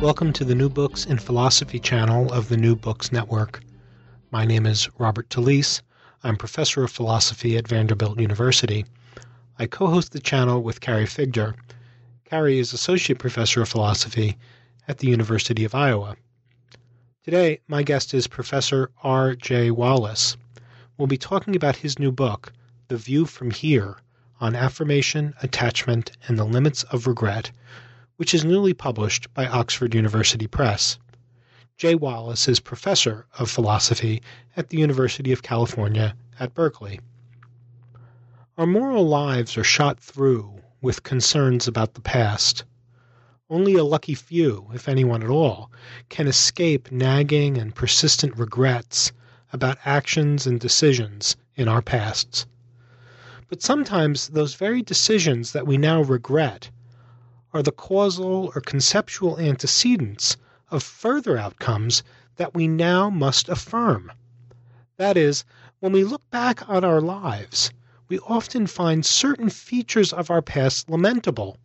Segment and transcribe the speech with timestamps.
[0.00, 3.58] Welcome to the New Books in Philosophy channel of the New Books Network.
[4.30, 5.82] My name is Robert Talisse.
[6.22, 8.84] I'm professor of philosophy at Vanderbilt University.
[9.58, 11.54] I co host the channel with Carrie Figdor.
[12.24, 14.38] Carrie is associate professor of philosophy
[14.86, 16.14] at the University of Iowa.
[17.24, 19.34] Today, my guest is Professor R.
[19.34, 19.72] J.
[19.72, 20.36] Wallace.
[20.96, 22.52] We'll be talking about his new book,
[22.86, 23.96] The View from Here
[24.40, 27.50] on Affirmation, Attachment, and the Limits of Regret
[28.18, 30.98] which is newly published by Oxford University Press.
[31.76, 34.20] Jay Wallace is professor of philosophy
[34.56, 36.98] at the University of California at Berkeley.
[38.56, 42.64] Our moral lives are shot through with concerns about the past.
[43.48, 45.70] Only a lucky few, if anyone at all,
[46.08, 49.12] can escape nagging and persistent regrets
[49.52, 52.46] about actions and decisions in our pasts.
[53.48, 56.70] But sometimes those very decisions that we now regret
[57.52, 60.36] are the causal or conceptual antecedents
[60.70, 62.02] of further outcomes
[62.36, 64.12] that we now must affirm.
[64.96, 65.44] That is,
[65.80, 67.70] when we look back on our lives,
[68.08, 71.56] we often find certain features of our past lamentable,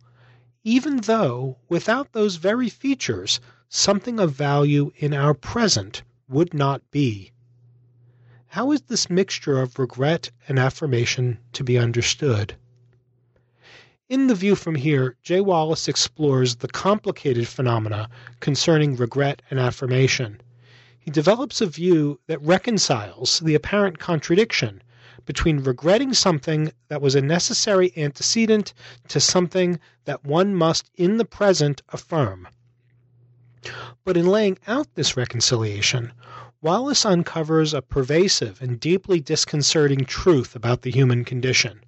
[0.62, 7.32] even though without those very features, something of value in our present would not be.
[8.46, 12.56] How is this mixture of regret and affirmation to be understood?
[14.10, 20.42] In The View from Here, Jay Wallace explores the complicated phenomena concerning regret and affirmation.
[20.98, 24.82] He develops a view that reconciles the apparent contradiction
[25.24, 28.74] between regretting something that was a necessary antecedent
[29.08, 32.46] to something that one must in the present affirm.
[34.04, 36.12] But in laying out this reconciliation,
[36.60, 41.80] Wallace uncovers a pervasive and deeply disconcerting truth about the human condition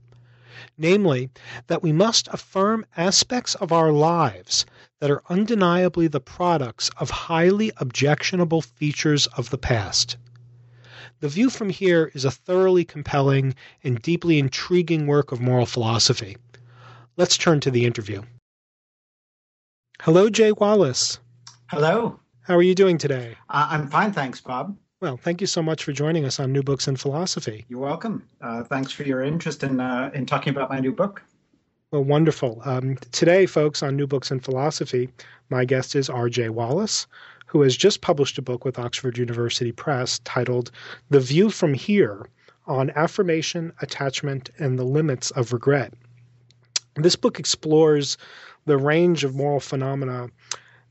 [0.78, 1.30] namely,
[1.66, 4.66] that we must affirm aspects of our lives
[5.00, 10.16] that are undeniably the products of highly objectionable features of the past.
[11.20, 16.36] The view from here is a thoroughly compelling and deeply intriguing work of moral philosophy.
[17.16, 18.22] Let's turn to the interview.
[20.02, 21.18] Hello, Jay Wallace.
[21.68, 22.20] Hello.
[22.42, 23.36] How are you doing today?
[23.48, 24.76] Uh, I'm fine, thanks, Bob.
[24.98, 27.66] Well, thank you so much for joining us on New Books in Philosophy.
[27.68, 28.26] You're welcome.
[28.40, 31.22] Uh, thanks for your interest in uh, in talking about my new book.
[31.90, 32.62] Well, wonderful.
[32.64, 35.10] Um, today, folks, on New Books in Philosophy,
[35.50, 36.48] my guest is R.J.
[36.48, 37.06] Wallace,
[37.44, 40.70] who has just published a book with Oxford University Press titled
[41.10, 42.26] The View from Here
[42.66, 45.92] on Affirmation, Attachment, and the Limits of Regret.
[46.94, 48.16] This book explores
[48.64, 50.28] the range of moral phenomena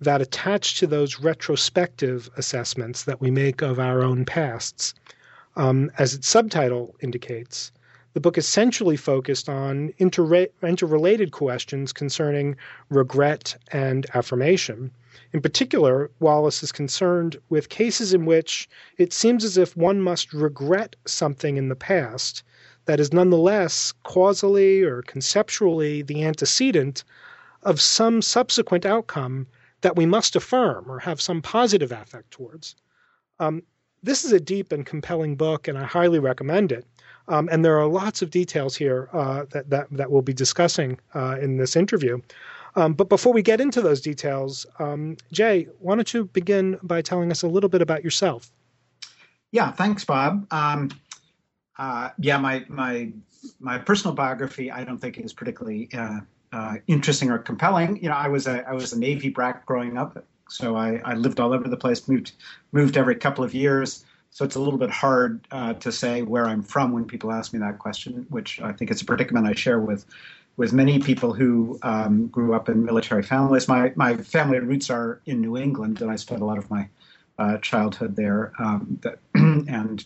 [0.05, 4.93] that attached to those retrospective assessments that we make of our own pasts.
[5.55, 7.71] Um, as its subtitle indicates,
[8.13, 12.55] the book essentially focused on inter- interrelated questions concerning
[12.89, 14.89] regret and affirmation.
[15.33, 20.33] In particular, Wallace is concerned with cases in which it seems as if one must
[20.33, 22.41] regret something in the past
[22.85, 27.03] that is nonetheless causally or conceptually the antecedent
[27.63, 29.47] of some subsequent outcome
[29.81, 32.75] that we must affirm or have some positive affect towards.
[33.39, 33.63] Um,
[34.03, 36.85] this is a deep and compelling book, and I highly recommend it.
[37.27, 40.99] Um, and there are lots of details here uh, that, that, that we'll be discussing
[41.15, 42.21] uh, in this interview.
[42.75, 47.01] Um, but before we get into those details, um, Jay, why don't you begin by
[47.01, 48.51] telling us a little bit about yourself?
[49.51, 50.45] Yeah, thanks, Bob.
[50.51, 50.91] Um,
[51.77, 53.11] uh, yeah, my my
[53.59, 56.19] my personal biography, I don't think is particularly uh,
[56.55, 58.01] uh, interesting or compelling.
[58.01, 61.13] You know, I was a I was a Navy brat growing up, so I, I
[61.15, 62.31] lived all over the place, moved
[62.71, 64.05] moved every couple of years.
[64.29, 67.51] So it's a little bit hard uh, to say where I'm from when people ask
[67.53, 70.05] me that question, which I think it's a predicament I share with
[70.55, 73.67] with many people who um, grew up in military families.
[73.67, 76.87] My my family roots are in New England, and I spent a lot of my
[77.37, 78.53] uh, childhood there.
[78.59, 80.05] Um, that, and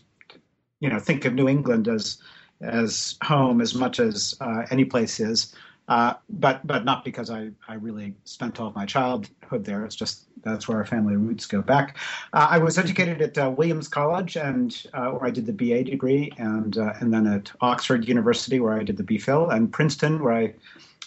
[0.80, 2.18] you know, think of New England as
[2.60, 5.54] as home as much as uh, any place is.
[5.90, 9.84] Uh, but but not because I, I really spent all of my childhood there.
[9.84, 11.98] It's just that's where our family roots go back.
[12.32, 15.86] Uh, I was educated at uh, Williams College, and uh, where I did the BA
[15.86, 20.24] degree, and uh, and then at Oxford University, where I did the BPhil, and Princeton,
[20.24, 20.54] where I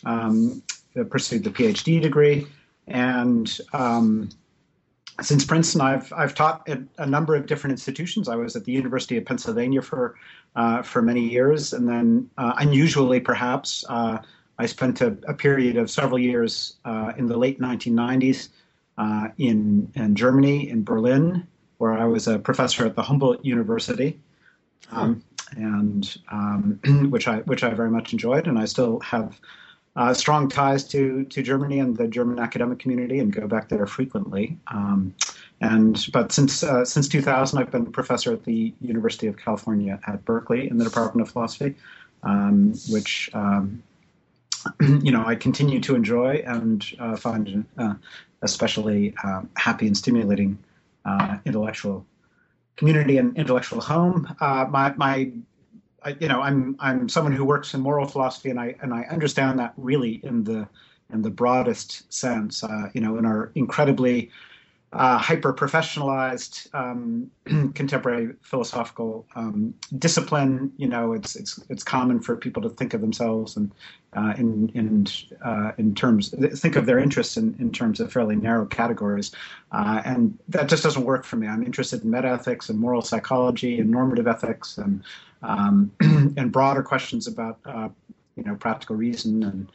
[0.05, 0.61] um,
[1.11, 2.49] pursued the PhD degree,
[2.89, 4.31] and um,
[5.21, 8.29] since Princeton, I've I've taught at a number of different institutions.
[8.29, 10.17] I was at the University of Pennsylvania for
[10.83, 13.85] for many years, and then unusually, perhaps,
[14.63, 18.49] I spent a, a, period of several years uh, in the late 1990s
[18.97, 21.45] uh, in in Germany, in Berlin,
[21.79, 24.21] where I was a professor at the Humboldt University,
[24.93, 25.25] um,
[25.57, 26.79] and um,
[27.11, 29.41] which I which I very much enjoyed, and I still have
[29.97, 33.87] uh, strong ties to to Germany and the German academic community, and go back there
[33.87, 34.57] frequently.
[34.69, 35.13] Um,
[35.61, 39.99] and but since uh, since 2000, I've been a professor at the University of California
[40.07, 41.75] at Berkeley in the Department of Philosophy,
[42.23, 43.83] um, which um,
[44.81, 47.95] you know I continue to enjoy and uh, find uh,
[48.43, 50.59] especially um, happy and stimulating
[51.05, 52.07] uh, intellectual
[52.77, 54.35] community and intellectual home.
[54.41, 55.33] Uh, my my
[56.05, 59.03] I, you know, I'm I'm someone who works in moral philosophy, and I and I
[59.03, 60.69] understand that really in the
[61.13, 62.65] in the broadest sense.
[62.65, 64.31] Uh, you know, in our incredibly
[64.93, 67.31] uh, hyper professionalized um,
[67.75, 70.71] contemporary philosophical um, discipline.
[70.77, 73.73] You know, it's it's it's common for people to think of themselves and
[74.15, 75.07] uh, in in
[75.45, 79.33] uh, in terms think of their interests in, in terms of fairly narrow categories,
[79.73, 81.47] uh, and that just doesn't work for me.
[81.47, 85.03] I'm interested in metaethics and moral psychology and normative ethics and
[85.43, 87.89] um, and broader questions about uh,
[88.37, 89.73] you know practical reason and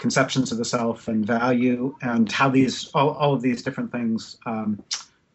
[0.00, 4.38] conceptions of the self and value and how these all, all of these different things
[4.46, 4.82] um,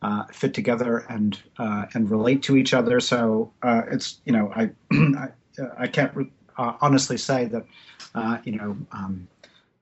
[0.02, 3.00] uh, fit together and uh, and relate to each other.
[3.00, 5.28] So uh, it's you know I I,
[5.78, 6.12] I, can't
[6.58, 7.66] uh, honestly say that
[8.14, 8.78] uh, you know.
[8.92, 9.28] Um,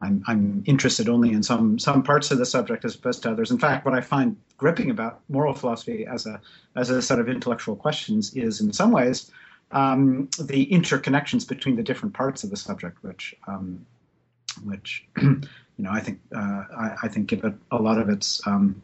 [0.02, 3.52] I'm, I'm interested only in some some parts of the subject as opposed to others.
[3.52, 6.42] In fact, what I find gripping about moral philosophy as a
[6.76, 9.32] as a set of intellectual questions is, in some ways,
[9.72, 13.86] um, the interconnections between the different parts of the subject, which um,
[14.60, 15.42] which you
[15.78, 18.82] know I think uh, I, I, think give it a lot of its um,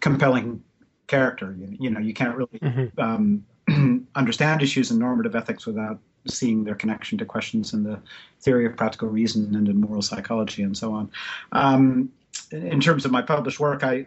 [0.00, 0.62] compelling
[1.06, 1.54] character.
[1.58, 3.00] You, you, know, you can't really mm-hmm.
[3.00, 8.00] Um, understand issues in normative ethics without seeing their connection to questions in the
[8.40, 11.10] theory of practical reason and in moral psychology and so on.
[11.52, 12.10] Um,
[12.52, 14.06] in terms of my published work, I,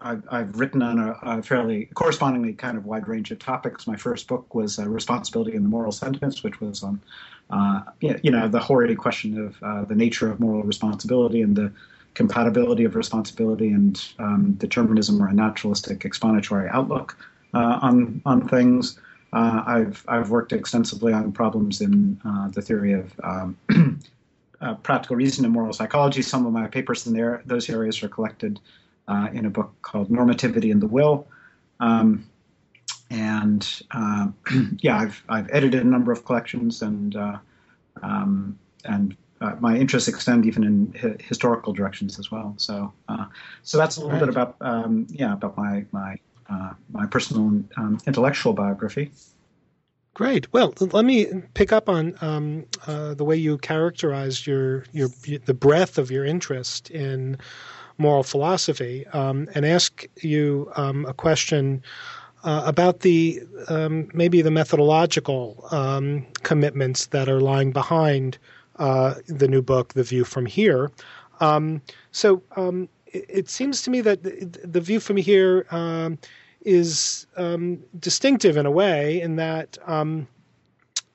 [0.00, 3.86] have written on a, a, fairly correspondingly kind of wide range of topics.
[3.86, 7.00] My first book was uh, Responsibility and the Moral Sentiments, which was on,
[7.50, 11.72] uh, you know, the hoary question of uh, the nature of moral responsibility and the
[12.14, 17.16] compatibility of responsibility and um, determinism or a naturalistic explanatory outlook
[17.54, 18.98] uh, on on things.
[19.32, 23.56] Uh, I've I've worked extensively on problems in uh, the theory of um,
[24.60, 26.22] uh, practical reason and moral psychology.
[26.22, 28.60] Some of my papers in there, those areas are collected
[29.08, 31.26] uh, in a book called Normativity and the Will.
[31.80, 32.26] Um,
[33.10, 34.28] and uh,
[34.78, 37.38] yeah, I've, I've edited a number of collections and uh,
[38.02, 42.54] um, and uh, my interests extend even in hi- historical directions as well.
[42.56, 43.26] So uh,
[43.62, 44.20] so that's a little right.
[44.20, 46.16] bit about um, yeah about my my
[46.92, 49.10] my personal um, intellectual biography.
[50.14, 50.52] Great.
[50.52, 55.08] Well, let me pick up on um, uh, the way you characterized your your
[55.44, 57.38] the breadth of your interest in
[57.96, 61.82] moral philosophy, um, and ask you um, a question
[62.42, 68.36] uh, about the um, maybe the methodological um, commitments that are lying behind
[68.76, 70.90] uh, the new book, The View from Here.
[71.40, 71.80] Um,
[72.12, 72.42] so
[73.06, 75.66] it, it, seems to me that the, the view from here
[76.62, 80.26] is um, distinctive in a way in that um,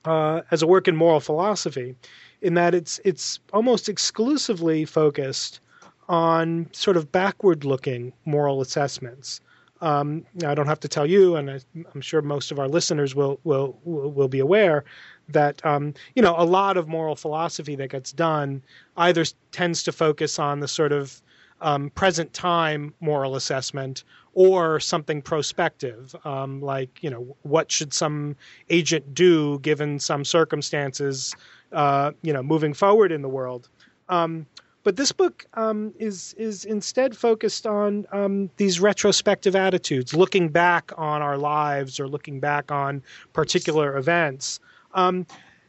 [0.04, 1.94] uh, as a work in moral philosophy,
[2.42, 5.60] in that it's it's almost exclusively focused
[6.08, 9.40] on sort of backward-looking moral assessments.
[9.80, 11.60] Um, I don't have to tell you, and I,
[11.94, 14.84] am sure most of our listeners will will will be aware
[15.28, 18.62] that um, you know a lot of moral philosophy that gets done
[18.96, 21.20] either tends to focus on the sort of
[21.60, 24.04] um, present time moral assessment
[24.36, 28.36] or something prospective, um, like you know what should some
[28.68, 31.34] agent do given some circumstances,
[31.72, 33.70] uh, you know, moving forward in the world.
[34.10, 34.46] Um,
[34.84, 40.92] but this book um, is is instead focused on um, these retrospective attitudes, looking back
[40.98, 43.02] on our lives or looking back on
[43.32, 44.60] particular events.
[44.92, 45.26] Um,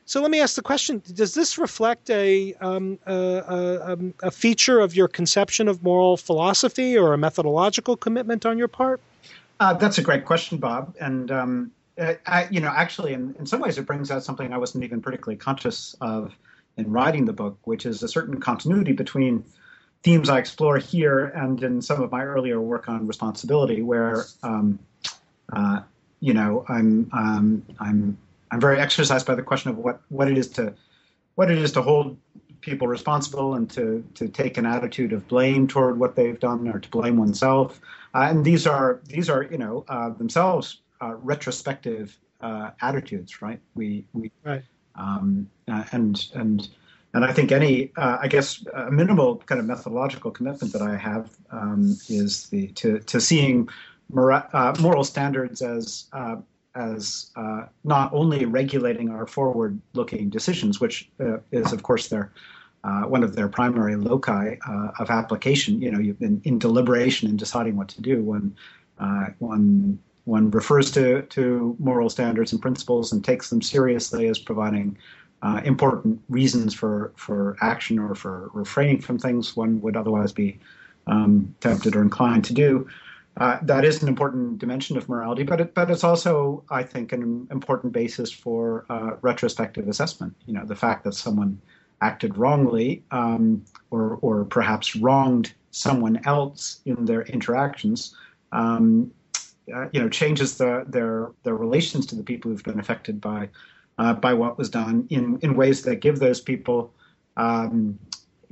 [0.08, 4.32] so let me ask the question: Does this reflect a, um, a, a, um, a,
[4.32, 9.02] feature of your conception of moral philosophy or a methodological commitment on your part?
[9.60, 10.96] Uh, that's a great question, Bob.
[11.02, 11.72] And um,
[12.26, 15.02] I, you know, actually, in, in some ways, it brings out something I wasn't even
[15.02, 16.34] particularly conscious of
[16.78, 19.44] in writing the book, which is a certain continuity between
[20.04, 24.80] themes I explore here and in some of my earlier work on responsibility, where um,
[25.52, 25.82] uh,
[26.22, 28.18] you know I'm um, I'm
[28.51, 30.74] I'm very exercised by the question of what what it is to
[31.36, 32.18] what it is to hold
[32.62, 36.80] people responsible and to to take an attitude of blame toward what they've done or
[36.80, 37.80] to blame oneself.
[38.13, 43.60] Uh, and these are these are you know uh, themselves uh, retrospective uh, attitudes, right?
[43.75, 44.63] We we right.
[44.96, 46.70] Um, uh, and and
[47.13, 51.30] and I think any I guess a minimal kind of methodological commitment that I have
[51.51, 53.70] um, is the to to seeing
[54.10, 56.06] mora- moral standards as
[56.77, 62.31] as uh, not only regulating our forward-looking decisions, which uh, is, of course, their
[62.84, 65.81] uh, one of their primary loci uh, of application.
[65.81, 68.55] You know, you've been in deliberation in deciding what to do when
[69.00, 74.38] uh, one one refers to to moral standards and principles and takes them seriously as
[74.39, 74.98] providing
[75.41, 80.60] uh, important reasons for for action or for refraining from things one would otherwise be
[81.07, 82.88] um, tempted or inclined to do.
[83.39, 87.12] Uh, that is an important dimension of morality, but it, but it's also, I think,
[87.13, 90.36] an important basis for uh, retrospective assessment.
[90.48, 91.62] You know, the fact that someone
[92.01, 98.15] acted wrongly um, or or perhaps wronged someone else in their interactions,
[98.53, 99.12] um,
[99.74, 103.48] uh, you know, changes the, their their relations to the people who've been affected by
[104.00, 106.91] uh, by what was done in in ways that give those people.
[107.36, 108.00] Um,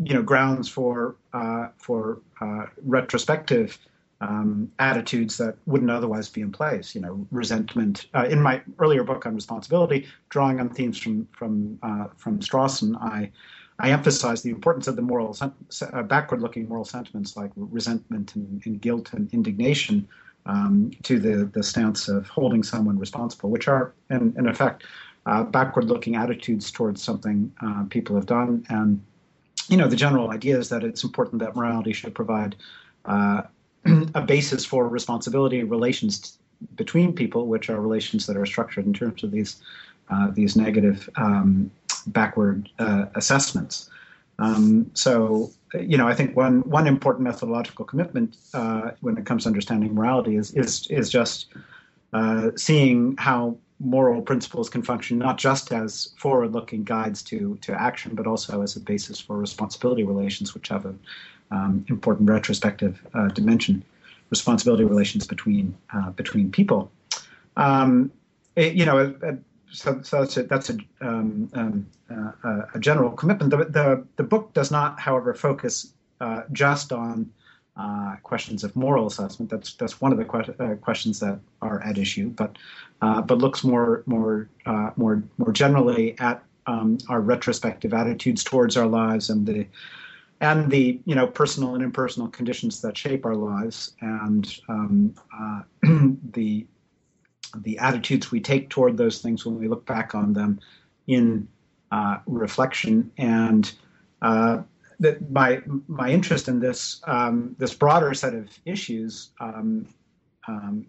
[0.03, 3.79] you know, grounds for uh, for uh, retrospective
[4.27, 6.95] um, attitudes that wouldn't otherwise be in place.
[6.95, 8.07] You know, resentment.
[8.13, 12.95] Uh, in my earlier book on responsibility, drawing on themes from from uh, from Strawson,
[13.01, 13.31] I
[13.79, 18.81] I emphasize the importance of the moral uh, backward-looking moral sentiments like resentment and, and
[18.81, 20.07] guilt and indignation
[20.45, 24.83] um, to the the stance of holding someone responsible, which are in, in effect
[25.25, 29.01] uh, backward-looking attitudes towards something uh, people have done and.
[29.67, 32.55] You know, the general idea is that it's important that morality should provide
[33.05, 33.41] uh,
[34.13, 36.37] a basis for responsibility relations
[36.75, 39.57] between people, which are relations that are structured in terms of these
[40.09, 41.71] uh, these negative um,
[42.07, 43.89] backward uh, assessments.
[44.37, 49.43] Um, so, you know, I think one one important methodological commitment uh, when it comes
[49.43, 51.47] to understanding morality is is is just
[52.13, 58.15] uh, seeing how moral principles can function not just as forward-looking guides to to action,
[58.15, 60.95] but also as a basis for responsibility relations, which have a
[61.51, 63.83] um, important retrospective uh, dimension,
[64.29, 66.91] responsibility relations between uh, between people.
[67.57, 68.11] Um,
[68.55, 69.15] it, you know,
[69.71, 73.49] so, so, that's a, that's a, um, um uh, a general commitment.
[73.51, 77.31] The, the, the book does not, however, focus uh, just on
[77.77, 79.51] uh, questions of moral assessment.
[79.51, 82.57] That's that's one of the que- uh, questions that are at issue, but
[83.01, 84.47] but looks more more
[84.95, 89.67] more more generally at um, our retrospective attitudes towards our lives and the
[90.41, 95.61] and the you know personal and impersonal conditions that shape our lives and um, uh,
[96.33, 96.65] the
[97.57, 100.59] the attitudes we take toward those things when we look back on them
[101.07, 101.47] in
[101.91, 103.11] uh, reflection.
[103.17, 103.71] And
[104.21, 104.63] uh,
[105.29, 109.87] my my interest in this um, this broader set of issues um,
[110.47, 110.85] um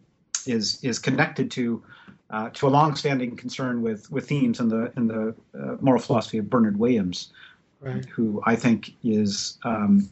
[0.46, 1.82] is is connected to
[2.30, 6.38] uh, to a long-standing concern with with themes in the in the uh, moral philosophy
[6.38, 7.32] of Bernard Williams,
[7.80, 8.04] right.
[8.06, 10.10] who I think is, um,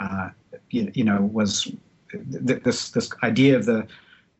[0.00, 0.30] uh,
[0.70, 1.70] you, you, know, was
[2.10, 3.86] th- this this idea of the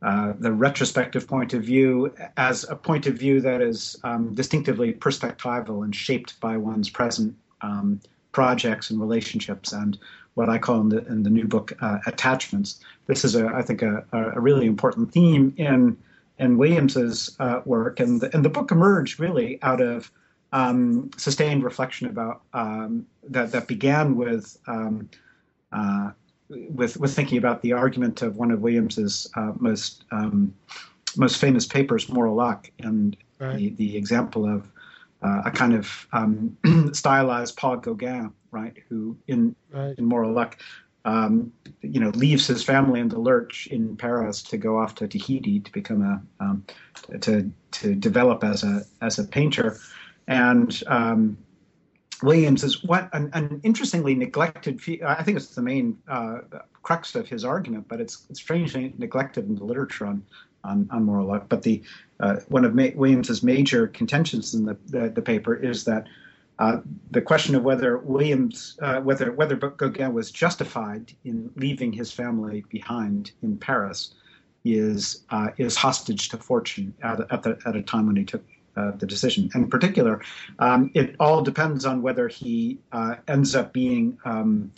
[0.02, 4.92] uh, the retrospective point of view as a point of view that is um, distinctively
[4.92, 7.99] perspectival and shaped by one's present um,
[8.33, 9.99] projects and relationships and
[10.35, 12.80] what I call in the, in the new book uh, attachments.
[13.06, 15.97] This is, a, I think, a, a really important theme in
[16.38, 20.11] in Williams's uh, work, and the, and the book emerged really out of
[20.54, 25.11] um, sustained reflection about um, that that began with um,
[25.73, 26.12] uh,
[26.49, 30.54] with with thinking about the argument of one of Williams's uh, most um,
[31.16, 33.56] most famous papers, Moral Luck, and right.
[33.56, 34.70] the, the example of
[35.23, 36.56] uh, a kind of um,
[36.92, 39.99] stylized Paul Gauguin, right, who in right.
[39.99, 40.56] in Moral Luck.
[41.06, 45.06] Um, you know, leaves his family in the lurch in Paris to go off to
[45.06, 49.76] Tahiti to become a to to develop as a as a painter,
[50.26, 51.36] and um,
[52.22, 54.80] Williams is what an, an, interestingly neglected.
[55.04, 56.38] I think it's the main uh,
[56.82, 60.24] crux of his argument, but it's, it's strangely neglected in the literature on
[60.64, 61.46] on, on moral luck.
[61.48, 61.82] But the
[62.20, 66.06] uh, one of Ma- Williams's major contentions in the, the, the paper is that
[66.58, 66.78] uh,
[67.10, 72.64] the question of whether Williams, uh, whether whether Gauguin was justified in leaving his family
[72.68, 74.14] behind in Paris,
[74.64, 78.44] is uh, is hostage to fortune at, at, the, at a time when he took
[78.76, 79.50] uh, the decision.
[79.54, 80.20] And in particular,
[80.58, 84.72] um, it all depends on whether he uh, ends up being, um,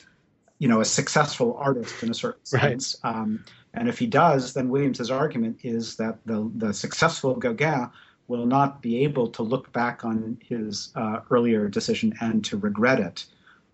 [0.59, 2.97] you know, a successful artist in a certain sense.
[3.03, 3.15] Right.
[3.15, 7.91] Um, and if he does, then Williams's argument is that the the successful Gauguin
[8.29, 12.99] will not be able to look back on his uh, earlier decision and to regret
[12.99, 13.27] it.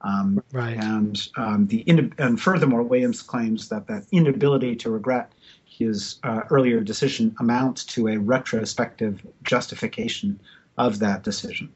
[0.03, 0.77] Um, right.
[0.77, 5.33] And um, the in, and furthermore, Williams claims that that inability to regret
[5.65, 10.41] his uh, earlier decision amounts to a retrospective justification
[10.77, 11.73] of that decision.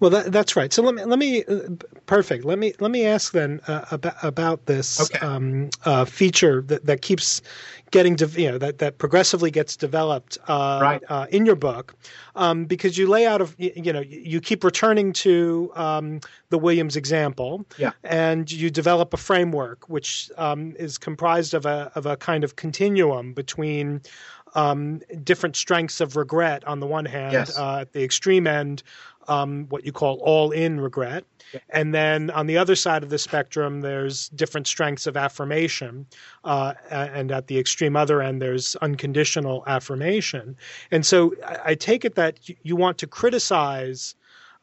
[0.00, 0.72] Well, that, that's right.
[0.72, 1.60] So let me let me uh,
[2.06, 2.44] perfect.
[2.44, 5.18] Let me let me ask then uh, about about this okay.
[5.24, 7.42] um, uh, feature that, that keeps
[7.90, 11.02] getting de- you know that that progressively gets developed uh, right.
[11.08, 11.94] Uh, in your book
[12.36, 16.20] um, because you lay out of you know you keep returning to um,
[16.50, 17.92] the Williams example yeah.
[18.04, 22.56] and you develop a framework which um, is comprised of a of a kind of
[22.56, 24.00] continuum between
[24.54, 27.58] um, different strengths of regret on the one hand, yes.
[27.58, 28.82] uh, at the extreme end,
[29.28, 31.24] um, what you call all in regret.
[31.54, 31.60] Yeah.
[31.70, 36.06] And then on the other side of the spectrum, there's different strengths of affirmation.
[36.44, 40.56] Uh, and at the extreme other end, there's unconditional affirmation.
[40.90, 44.14] And so I, I take it that you want to criticize.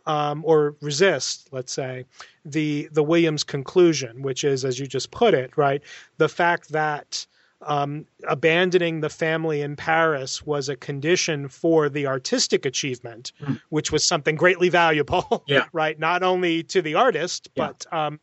[0.07, 2.05] Um, or resist, let's say,
[2.45, 5.81] the the Williams conclusion, which is, as you just put it, right,
[6.17, 7.25] the fact that
[7.61, 13.59] um, abandoning the family in Paris was a condition for the artistic achievement, mm.
[13.69, 15.65] which was something greatly valuable, yeah.
[15.73, 15.97] right?
[15.99, 17.67] Not only to the artist, yeah.
[17.67, 18.19] but um,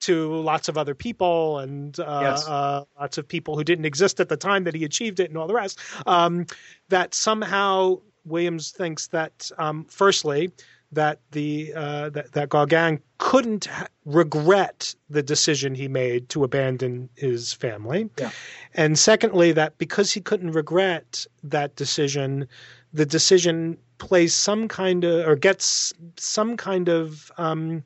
[0.00, 2.46] to lots of other people and uh, yes.
[2.46, 5.38] uh, lots of people who didn't exist at the time that he achieved it and
[5.38, 5.78] all the rest.
[6.06, 6.46] Um,
[6.88, 10.52] that somehow Williams thinks that, um, firstly,
[10.92, 17.08] that the uh, that, that Gauguin couldn't ha- regret the decision he made to abandon
[17.16, 18.30] his family, yeah.
[18.74, 22.46] and secondly, that because he couldn't regret that decision,
[22.92, 27.82] the decision plays some kind of or gets some kind of um,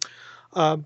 [0.55, 0.77] uh,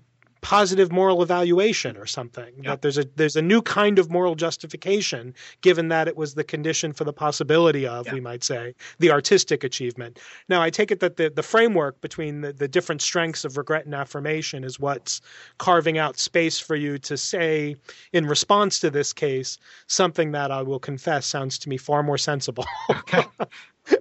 [0.41, 2.71] positive moral evaluation or something yeah.
[2.71, 6.43] that there's a there's a new kind of moral justification given that it was the
[6.43, 8.13] condition for the possibility of yeah.
[8.13, 10.19] we might say the artistic achievement
[10.49, 13.85] now i take it that the, the framework between the, the different strengths of regret
[13.85, 15.21] and affirmation is what's
[15.59, 17.75] carving out space for you to say
[18.11, 22.17] in response to this case something that i will confess sounds to me far more
[22.17, 23.25] sensible okay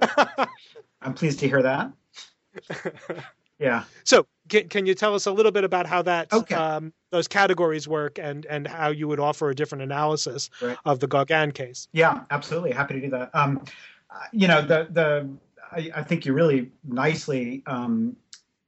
[1.02, 1.92] i'm pleased to hear that
[3.60, 3.84] yeah.
[4.04, 6.54] So, can, can you tell us a little bit about how that okay.
[6.54, 10.76] um, those categories work and and how you would offer a different analysis right.
[10.84, 11.86] of the Gauguin case?
[11.92, 12.72] Yeah, absolutely.
[12.72, 13.30] Happy to do that.
[13.34, 13.62] Um,
[14.32, 15.28] you know, the the
[15.70, 18.16] I, I, think you really nicely um,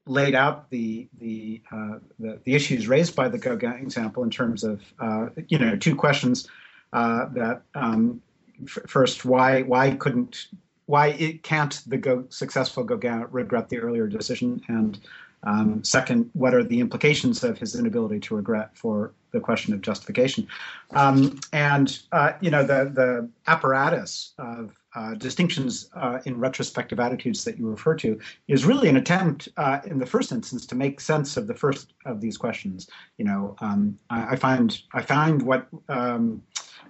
[0.06, 4.64] laid out the the, uh, the, the issues raised by the Gauguin example in terms
[4.64, 6.48] of uh, you know two questions
[6.92, 8.20] uh, that um,
[8.64, 10.48] f- first why why couldn't
[10.86, 14.98] why it can't the go, successful Gauguin regret the earlier decision, and
[15.44, 19.80] um, second, what are the implications of his inability to regret for the question of
[19.80, 20.46] justification?
[20.92, 27.44] Um, and uh, you know the the apparatus of uh, distinctions uh, in retrospective attitudes
[27.44, 31.00] that you refer to is really an attempt, uh, in the first instance, to make
[31.00, 32.88] sense of the first of these questions.
[33.16, 36.42] You know, um, I, I, find I find what um,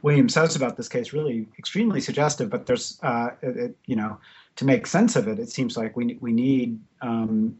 [0.02, 2.50] William says about this case really extremely suggestive.
[2.50, 4.18] But there's, uh, it, it, you know,
[4.56, 6.78] to make sense of it, it seems like we we need.
[7.00, 7.58] Um,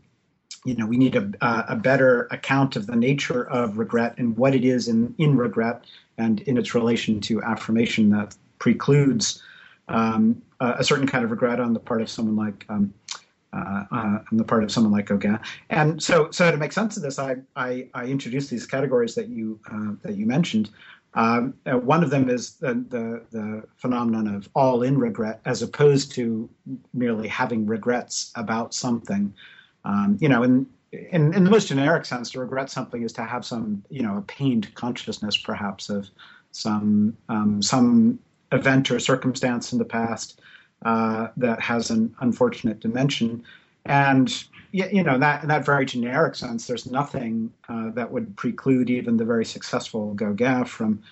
[0.65, 1.29] you know, we need a,
[1.73, 5.85] a better account of the nature of regret and what it is in, in regret
[6.19, 9.43] and in its relation to affirmation that precludes
[9.89, 12.95] um, a, a, certain kind of regret on the part of someone like um,
[13.53, 15.39] uh, uh, on the part of someone like Gauguin.
[15.69, 19.29] And so, so to make sense of this, I I, I introduced these categories that
[19.29, 20.71] you uh, that you mentioned.
[21.15, 26.13] Um, uh, one of them is the, the, the phenomenon of all-in regret, as opposed
[26.13, 26.49] to
[26.95, 29.35] merely having regrets about something.
[29.85, 33.25] Um, you know, in, in in the most generic sense, to regret something is to
[33.25, 36.09] have some you know a pained consciousness, perhaps of
[36.53, 38.19] some um, some
[38.53, 40.41] event or circumstance in the past
[40.85, 43.43] uh, that has an unfortunate dimension.
[43.85, 48.91] And you know that in that very generic sense, there's nothing uh, that would preclude
[48.91, 51.03] even the very successful Gauguin from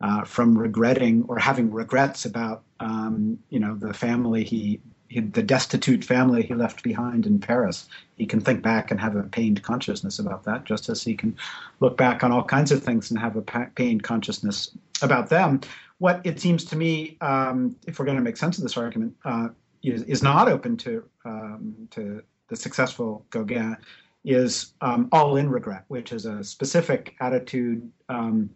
[0.00, 5.42] uh, from regretting or having regrets about um, you know the family he, he, the
[5.42, 7.88] destitute family he left behind in Paris.
[8.16, 11.36] He can think back and have a pained consciousness about that, just as he can
[11.80, 14.70] look back on all kinds of things and have a pained consciousness
[15.02, 15.60] about them.
[15.98, 19.16] What it seems to me, um, if we're going to make sense of this argument,
[19.24, 19.48] uh,
[19.82, 23.76] is, is not open to um, to the successful Gauguin
[24.24, 28.50] is um, all in regret, which is a specific attitude um,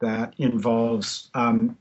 [0.00, 1.76] that involves, um,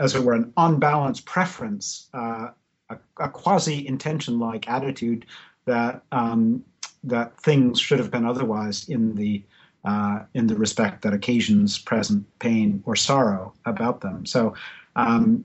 [0.00, 2.48] as it were, an unbalanced preference, uh,
[2.90, 5.26] a, a quasi intention like attitude
[5.66, 6.64] that um,
[7.04, 9.42] that things should have been otherwise in the
[9.84, 14.24] uh, in the respect that occasions present pain or sorrow about them.
[14.24, 14.54] So,
[14.96, 15.44] um,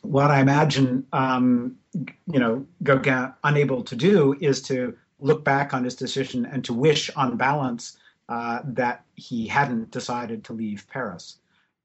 [0.00, 1.76] what I imagine, um,
[2.26, 6.74] you know, Gauguin unable to do is to look back on his decision and to
[6.74, 7.96] wish, on balance,
[8.28, 11.38] uh, that he hadn't decided to leave Paris,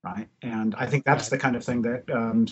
[0.04, 0.28] right?
[0.42, 2.48] And I think that's the kind of thing that um,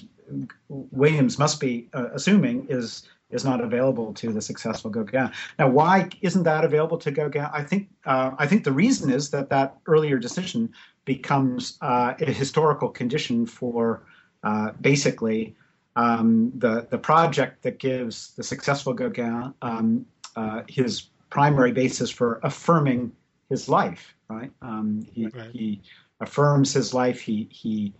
[0.69, 5.29] Williams must be uh, assuming is is not available to the successful Gauguin.
[5.59, 7.47] Now, why isn't that available to Gauguin?
[7.53, 10.73] I think uh, I think the reason is that that earlier decision
[11.05, 14.03] becomes uh, a historical condition for
[14.43, 15.55] uh, basically
[15.99, 22.39] um, the the project that gives the successful Gauguin um, uh, his primary basis for
[22.43, 23.11] affirming
[23.49, 24.15] his life.
[24.29, 24.51] Right?
[24.61, 25.51] Um, he, right.
[25.51, 25.81] he
[26.21, 27.19] affirms his life.
[27.19, 27.93] He he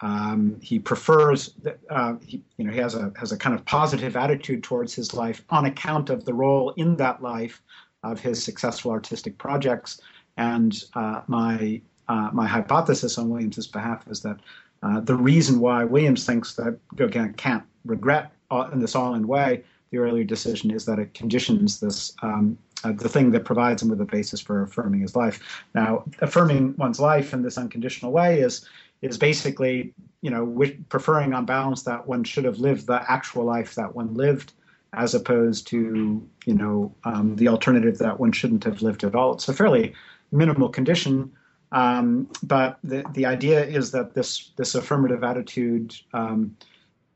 [0.00, 1.54] um, he prefers,
[1.88, 5.14] uh, he, you know, he has a has a kind of positive attitude towards his
[5.14, 7.62] life on account of the role in that life
[8.02, 10.00] of his successful artistic projects.
[10.36, 14.40] And uh, my uh, my hypothesis on Williams's behalf is that
[14.82, 18.32] uh, the reason why Williams thinks that Gauguin can't regret
[18.72, 23.08] in this all-in way the earlier decision is that it conditions this um, uh, the
[23.08, 25.64] thing that provides him with a basis for affirming his life.
[25.74, 28.66] Now, affirming one's life in this unconditional way is
[29.02, 33.74] is basically, you know, preferring on balance that one should have lived the actual life
[33.74, 34.52] that one lived,
[34.94, 39.34] as opposed to, you know, um, the alternative that one shouldn't have lived at all.
[39.34, 39.94] It's a fairly
[40.32, 41.30] minimal condition,
[41.76, 46.56] um, but the the idea is that this this affirmative attitude, um,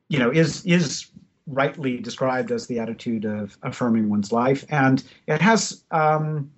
[0.09, 1.07] you know, is is
[1.47, 6.53] rightly described as the attitude of affirming one's life, and it has um,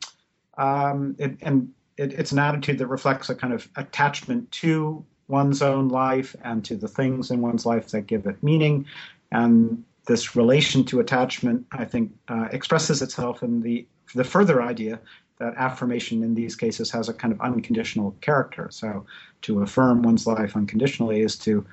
[0.59, 5.63] um, it, and it, it's an attitude that reflects a kind of attachment to one's
[5.63, 8.85] own life and to the things in one's life that give it meaning.
[9.31, 13.87] And this relation to attachment, I think, uh, expresses itself in the
[14.17, 14.99] the further idea
[15.39, 18.69] that affirmation in these cases has a kind of unconditional character.
[18.71, 19.05] So,
[19.43, 21.67] to affirm one's life unconditionally is to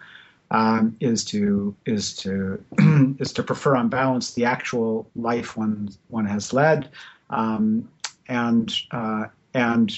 [0.51, 2.63] um, is to is to
[3.19, 6.89] is to prefer on balance the actual life one one has led,
[7.29, 7.89] um,
[8.27, 9.91] and uh, and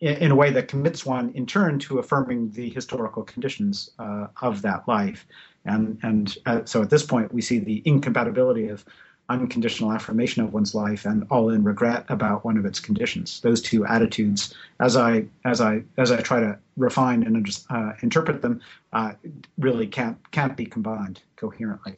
[0.00, 4.60] in, a way that commits one in turn to affirming the historical conditions uh, of
[4.62, 5.26] that life.
[5.64, 8.84] And, and uh, so at this point, we see the incompatibility of
[9.28, 13.40] unconditional affirmation of one's life and all in regret about one of its conditions.
[13.40, 18.42] Those two attitudes, as I as I as I try to refine and uh, interpret
[18.42, 18.60] them,
[18.92, 19.12] uh,
[19.58, 21.96] really can't can't be combined coherently.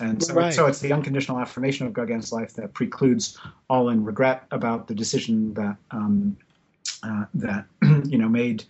[0.00, 0.52] And so, right.
[0.52, 3.38] so it's the unconditional affirmation of Gauguin's life that precludes
[3.70, 6.36] all in regret about the decision that um,
[7.04, 7.66] uh, that
[8.04, 8.64] you know made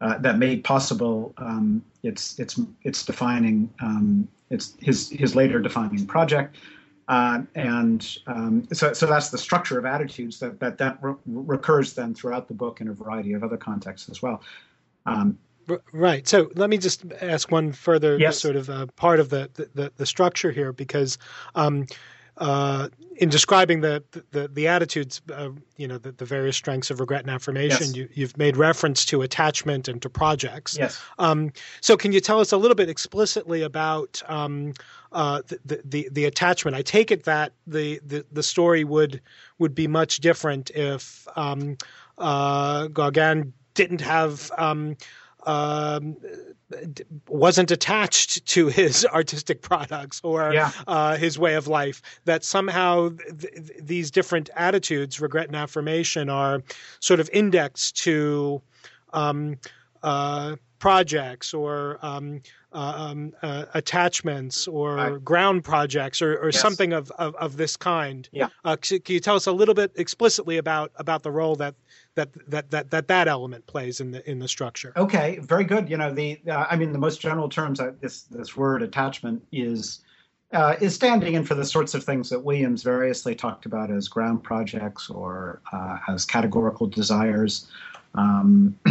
[0.00, 6.06] uh, that made possible um, its its its defining um, its his his later defining
[6.06, 6.56] project.
[7.08, 11.94] Uh, and um, so, so that's the structure of attitudes that that that re- recurs
[11.94, 14.42] then throughout the book in a variety of other contexts as well.
[15.06, 15.38] Um,
[15.92, 16.26] Right.
[16.26, 18.40] So let me just ask one further yes.
[18.40, 21.18] sort of uh, part of the, the, the structure here, because
[21.54, 21.86] um,
[22.38, 27.00] uh, in describing the the, the attitudes, uh, you know, the, the, various strengths of
[27.00, 28.08] regret and affirmation, yes.
[28.14, 30.78] you, have made reference to attachment and to projects.
[30.78, 31.02] Yes.
[31.18, 34.72] Um, so, can you tell us a little bit explicitly about um,
[35.12, 36.76] uh, the, the, the attachment?
[36.76, 39.20] I take it that the, the, the story would
[39.58, 41.76] would be much different if um,
[42.18, 44.50] uh, Gauguin didn't have
[45.48, 46.16] um,
[47.26, 50.70] wasn't attached to his artistic products or yeah.
[50.86, 52.02] uh, his way of life.
[52.26, 56.62] That somehow th- these different attitudes, regret and affirmation, are
[57.00, 58.60] sort of indexed to
[59.14, 59.56] um,
[60.02, 62.40] uh, projects or um,
[62.72, 65.24] uh, um, uh, attachments or right.
[65.24, 66.60] ground projects or, or yes.
[66.60, 68.28] something of, of, of, this kind.
[68.30, 68.48] Yeah.
[68.64, 71.74] Uh, can you tell us a little bit explicitly about about the role that
[72.18, 74.92] that that that that, that element plays in the in the structure?
[74.96, 75.88] Okay, very good.
[75.88, 79.42] You know, the uh, I mean, the most general terms uh, this this word attachment
[79.52, 80.00] is.
[80.50, 84.08] Uh, is standing in for the sorts of things that Williams variously talked about as
[84.08, 85.60] ground projects or
[86.08, 87.70] as categorical desires.
[88.14, 88.74] Um,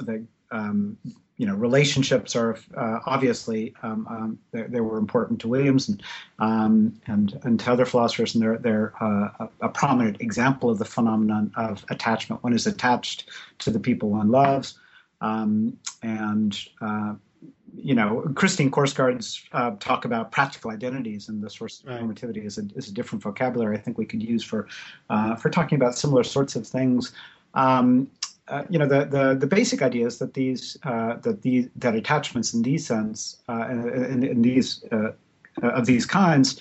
[0.00, 0.98] the um,
[1.42, 6.00] you know, relationships are uh, obviously um, um, they, they, were important to Williams and
[6.38, 10.78] um, and, and to other philosophers, and they're they're uh, a, a, prominent example of
[10.78, 12.44] the phenomenon of attachment.
[12.44, 13.28] One is attached
[13.58, 14.78] to the people one loves,
[15.20, 17.14] um, and uh,
[17.74, 22.00] you know, Christine Korsgaard's uh, talk about practical identities and the source of right.
[22.00, 24.68] normativity is a, is a different vocabulary I think we could use for
[25.10, 27.12] uh, for talking about similar sorts of things.
[27.54, 28.08] Um,
[28.52, 31.94] uh, you know the, the the basic idea is that these uh, that these that
[31.94, 35.12] attachments in these sense uh, in, in, these uh,
[35.62, 36.60] uh, of these kinds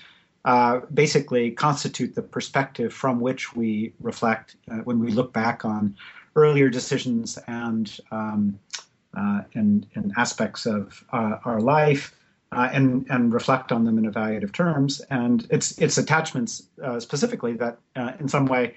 [0.94, 5.96] basically constitute the perspective from which we reflect when we look back on
[6.36, 8.58] earlier decisions and um,
[9.54, 12.16] and, and aspects of our life.
[12.54, 15.00] uh, and and reflect on them in evaluative terms.
[15.10, 18.76] And it's it's attachments uh, specifically that uh, in some way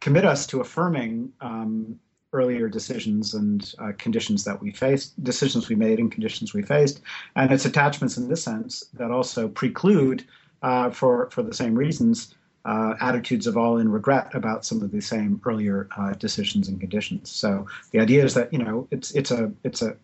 [0.00, 2.00] commit us to affirming um,
[2.32, 7.00] earlier decisions and uh, conditions that we faced, decisions we made and conditions we faced.
[7.36, 10.24] And it's attachments in this sense that also preclude,
[10.62, 12.34] uh, for for the same reasons.
[12.64, 15.88] Uh, attitudes of all in regret about some of the same earlier
[16.20, 17.28] decisions and conditions.
[17.28, 19.96] So the idea is that you know it's it's a it's a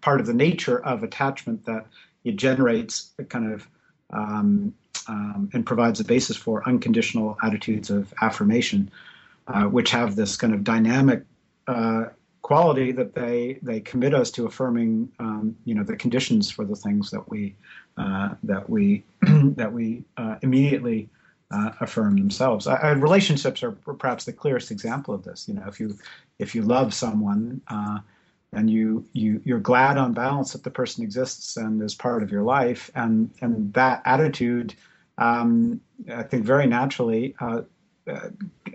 [0.00, 1.86] part of the nature of attachment that
[2.24, 3.68] it generates a kind of
[4.10, 4.74] um,
[5.08, 8.90] um, and provides a basis for unconditional attitudes of affirmation,
[9.46, 11.22] uh, which have this kind of dynamic
[11.66, 12.06] uh,
[12.42, 16.76] quality that they they commit us to affirming, um, you know, the conditions for the
[16.76, 17.56] things that we
[17.96, 21.08] uh, that we that we uh, immediately
[21.50, 22.66] uh, affirm themselves.
[22.66, 25.48] I, I, relationships are perhaps the clearest example of this.
[25.48, 25.96] You know, if you
[26.38, 27.98] if you love someone uh,
[28.52, 32.30] and you you you're glad on balance that the person exists and is part of
[32.30, 34.74] your life and and that attitude
[35.18, 35.80] um,
[36.12, 37.34] I think very naturally
[38.06, 38.28] uh,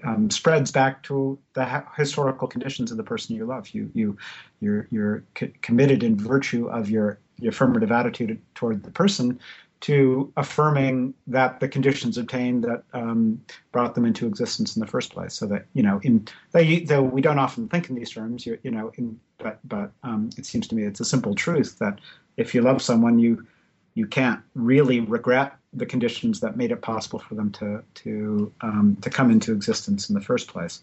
[0.04, 3.70] um, spreads back to the ha- historical conditions of the person you love.
[3.70, 4.18] You you
[4.60, 9.40] you're you're c- committed in virtue of your, your affirmative attitude toward the person
[9.82, 13.42] to affirming that the conditions obtained that um,
[13.72, 15.34] brought them into existence in the first place.
[15.34, 18.72] So that you know, in though we don't often think in these terms, you, you
[18.72, 22.00] know, in, but but um, it seems to me it's a simple truth that
[22.38, 23.46] if you love someone, you
[23.94, 28.98] you can't really regret the conditions that made it possible for them to to um,
[29.02, 30.82] to come into existence in the first place.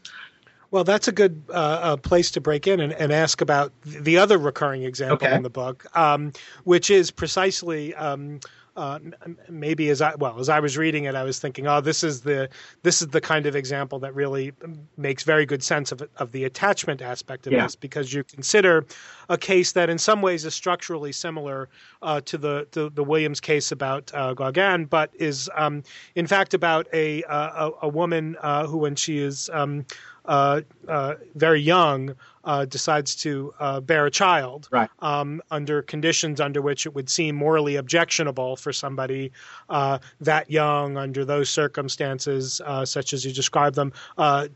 [0.70, 4.18] Well, that's a good uh, uh, place to break in and, and, ask about the
[4.18, 5.34] other recurring example okay.
[5.34, 6.32] in the book, um,
[6.64, 8.40] which is precisely um,
[8.78, 9.00] uh,
[9.48, 12.20] maybe as I well as I was reading it, I was thinking, oh, this is
[12.20, 12.48] the
[12.84, 14.52] this is the kind of example that really
[14.96, 17.64] makes very good sense of of the attachment aspect of yeah.
[17.64, 18.86] this because you consider
[19.28, 21.68] a case that in some ways is structurally similar
[22.02, 25.82] uh, to the, the, the Williams case about uh, Gauguin, but is um,
[26.14, 29.84] in fact about a a, a woman uh, who, when she is um,
[30.28, 32.14] uh, uh, very young,
[32.44, 34.88] uh, decides to uh, bear a child right.
[35.00, 39.32] um, under conditions under which it would seem morally objectionable for somebody
[39.68, 43.92] uh, that young, under those circumstances, uh, such as you describe them,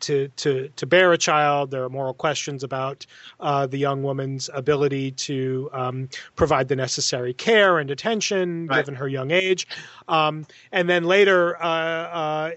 [0.00, 1.70] to, to, to bear a child.
[1.70, 3.04] There are moral questions about
[3.40, 8.76] the young woman's ability to um, provide the necessary care and attention right.
[8.76, 9.66] given her young age.
[10.08, 11.52] Um, and then later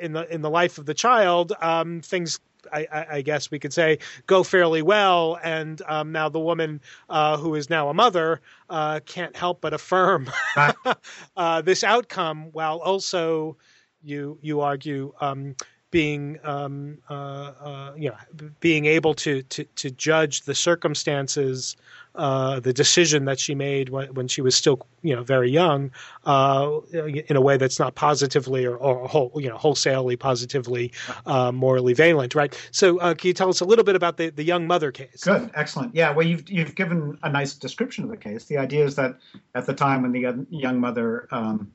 [0.01, 2.39] in the in the life of the child, um, things
[2.71, 5.39] I, I, guess we could say, go fairly well.
[5.43, 9.73] And um, now the woman uh, who is now a mother uh, can't help but
[9.73, 10.30] affirm
[11.38, 13.58] uh, this outcome, while also
[14.04, 15.56] you you argue um,
[15.96, 21.78] being um, uh, uh, you know being able to, to to judge the circumstances
[22.16, 25.92] uh, the decision that she made when, when, she was still, you know, very young,
[26.26, 30.92] uh, in a way that's not positively or, or whole, you know, wholesalely positively
[31.26, 32.58] uh, morally valent, right?
[32.72, 35.24] So, uh, can you tell us a little bit about the, the young mother case?
[35.24, 35.96] Good, excellent.
[35.96, 38.46] Yeah, well, you've you've given a nice description of the case.
[38.46, 39.16] The idea is that
[39.54, 41.72] at the time when the young mother um,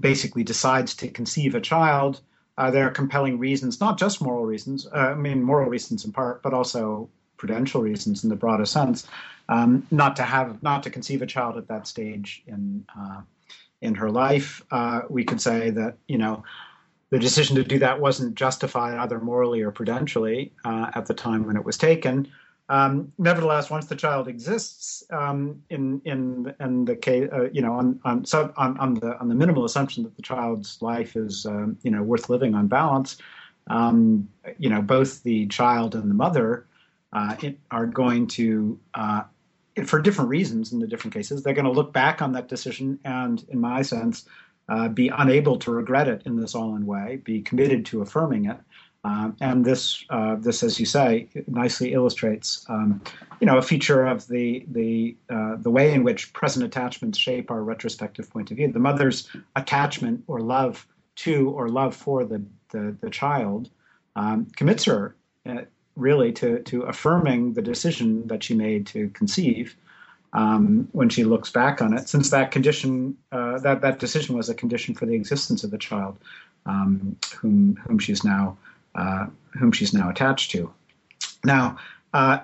[0.00, 2.22] basically decides to conceive a child.
[2.56, 4.86] There are compelling reasons, not just moral reasons.
[4.92, 9.06] I mean, moral reasons in part, but also prudential reasons in the broader sense,
[9.48, 13.20] um, not to have not to conceive a child at that stage in uh,
[13.82, 14.62] in her life.
[14.70, 16.42] Uh, we could say that you know
[17.10, 21.46] the decision to do that wasn't justified either morally or prudentially uh, at the time
[21.46, 22.28] when it was taken.
[22.68, 27.74] Um, nevertheless, once the child exists, um, in in in the case, uh, you know,
[27.74, 28.24] on on,
[28.56, 32.02] on on the on the minimal assumption that the child's life is um, you know
[32.02, 33.18] worth living on balance,
[33.68, 36.66] um, you know, both the child and the mother
[37.12, 37.36] uh,
[37.70, 39.22] are going to, uh,
[39.84, 42.98] for different reasons in the different cases, they're going to look back on that decision
[43.04, 44.26] and, in my sense,
[44.68, 48.58] uh, be unable to regret it in this all-in way, be committed to affirming it.
[49.06, 53.00] Um, and this, uh, this, as you say, nicely illustrates, um,
[53.40, 57.50] you know, a feature of the the uh, the way in which present attachments shape
[57.50, 58.72] our retrospective point of view.
[58.72, 63.70] The mother's attachment or love to or love for the the, the child
[64.16, 65.14] um, commits her
[65.48, 65.62] uh,
[65.94, 69.76] really to, to affirming the decision that she made to conceive
[70.32, 74.48] um, when she looks back on it, since that condition, uh, that, that decision was
[74.48, 76.18] a condition for the existence of the child
[76.66, 78.56] um, whom, whom she's now
[78.96, 79.26] uh,
[79.58, 80.72] whom she's now attached to.
[81.44, 81.78] Now,
[82.14, 82.38] uh,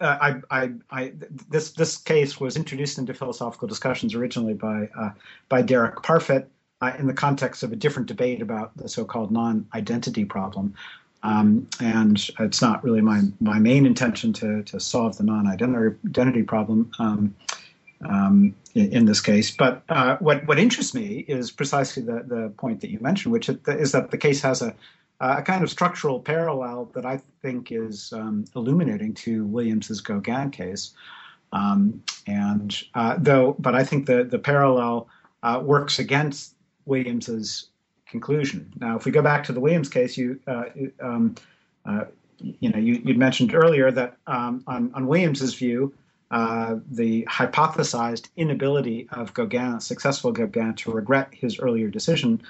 [0.00, 1.12] I, I, I,
[1.48, 5.10] this this case was introduced into philosophical discussions originally by uh,
[5.48, 6.46] by Derek Parfit
[6.80, 10.74] uh, in the context of a different debate about the so-called non-identity problem.
[11.22, 16.42] Um, and it's not really my, my main intention to, to solve the non-identity identity
[16.44, 16.92] problem.
[16.98, 17.34] Um,
[18.08, 19.50] um, in, in, this case.
[19.50, 23.48] But uh, what what interests me is precisely the the point that you mentioned, which
[23.48, 24.72] is that the case has a
[25.20, 30.92] a kind of structural parallel that I think is um, illuminating to Williams's Gauguin case.
[31.52, 35.08] Um, and uh, though, but I think the the parallel
[35.42, 36.54] uh, works against
[36.84, 37.68] Williams's
[38.06, 38.72] conclusion.
[38.80, 40.64] Now, if we go back to the Williams case, you uh,
[41.00, 41.34] um,
[41.86, 42.04] uh,
[42.38, 45.94] you know you, would mentioned earlier that um, on, on Williams's view,
[46.30, 52.42] uh, the hypothesized inability of Gauguin, successful Gauguin, to regret his earlier decision,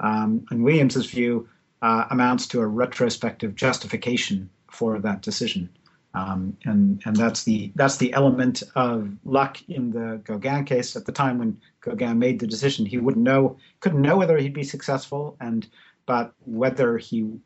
[0.00, 1.48] um, in Williams's view,
[1.82, 5.68] uh, amounts to a retrospective justification for that decision.
[6.14, 10.96] Um, and and that's the that's the element of luck in the Gauguin case.
[10.96, 14.54] At the time when Gauguin made the decision, he wouldn't know, couldn't know whether he'd
[14.54, 15.68] be successful, and
[16.06, 17.38] but whether he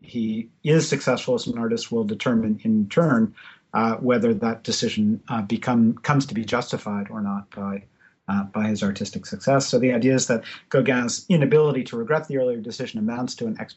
[0.00, 3.34] he is successful as an artist will determine in turn
[3.74, 7.84] uh, whether that decision uh, become comes to be justified or not by
[8.30, 9.66] uh, by his artistic success.
[9.66, 13.56] So the idea is that Gauguin's inability to regret the earlier decision amounts to an
[13.58, 13.74] ex,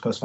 [0.00, 0.22] post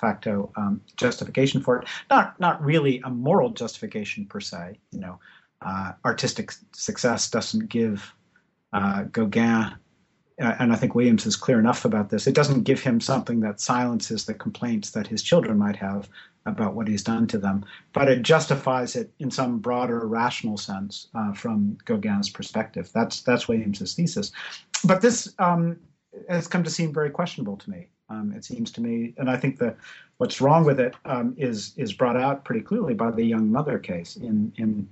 [0.00, 1.88] facto um, justification for it.
[2.10, 4.78] Not not really a moral justification per se.
[4.92, 5.18] You know,
[5.62, 8.14] uh, artistic success doesn't give
[8.72, 9.74] uh, Gauguin.
[10.38, 12.26] And I think Williams is clear enough about this.
[12.26, 16.08] It doesn't give him something that silences the complaints that his children might have
[16.46, 21.08] about what he's done to them, but it justifies it in some broader rational sense
[21.14, 22.90] uh, from Gauguin's perspective.
[22.92, 24.32] That's that's Williams's thesis.
[24.84, 25.78] But this um,
[26.28, 27.86] has come to seem very questionable to me.
[28.10, 29.76] Um, it seems to me, and I think that
[30.18, 33.78] what's wrong with it um, is is brought out pretty clearly by the young mother
[33.78, 34.88] case in in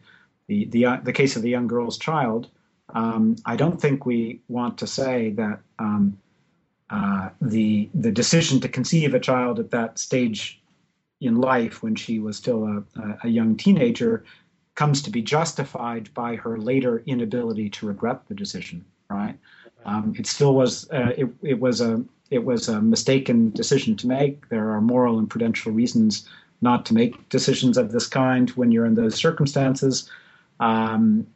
[0.46, 2.48] the the uh, the case of the young girl's child.
[2.92, 6.18] Um, I don't think we want to say that um,
[6.90, 10.60] uh, the the decision to conceive a child at that stage
[11.20, 12.82] in life when she was still a,
[13.24, 14.24] a young teenager
[14.74, 18.84] comes to be justified by her later inability to regret the decision.
[19.08, 19.38] Right?
[19.84, 24.06] Um, it still was uh, it, it was a it was a mistaken decision to
[24.06, 24.48] make.
[24.48, 26.28] There are moral and prudential reasons
[26.60, 30.10] not to make decisions of this kind when you're in those circumstances.
[30.60, 31.26] Um,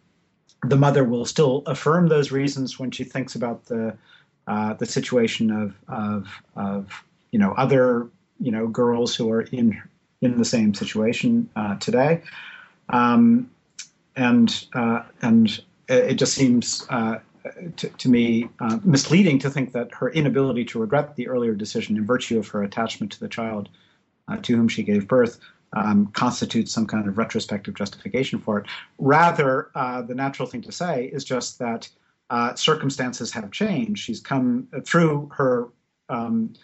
[0.69, 3.97] the mother will still affirm those reasons when she thinks about the
[4.47, 8.09] uh, the situation of, of of you know other
[8.41, 9.81] you know girls who are in
[10.21, 12.23] in the same situation uh, today,
[12.89, 13.51] um,
[14.17, 17.19] and uh, and it just seems uh,
[17.77, 21.97] to, to, me uh, misleading to think that her inability to regret the earlier decision
[21.97, 23.69] in virtue of her attachment to the child
[24.29, 25.39] uh, to whom she gave birth
[25.73, 28.67] um, constitutes some kind of retrospective justification for it.
[28.99, 31.89] Rather, uh, the natural thing to say is just that
[32.57, 34.03] circumstances have changed.
[34.03, 35.69] She's come through her
[36.09, 36.55] um,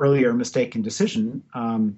[0.00, 1.96] earlier mistaken decision, um,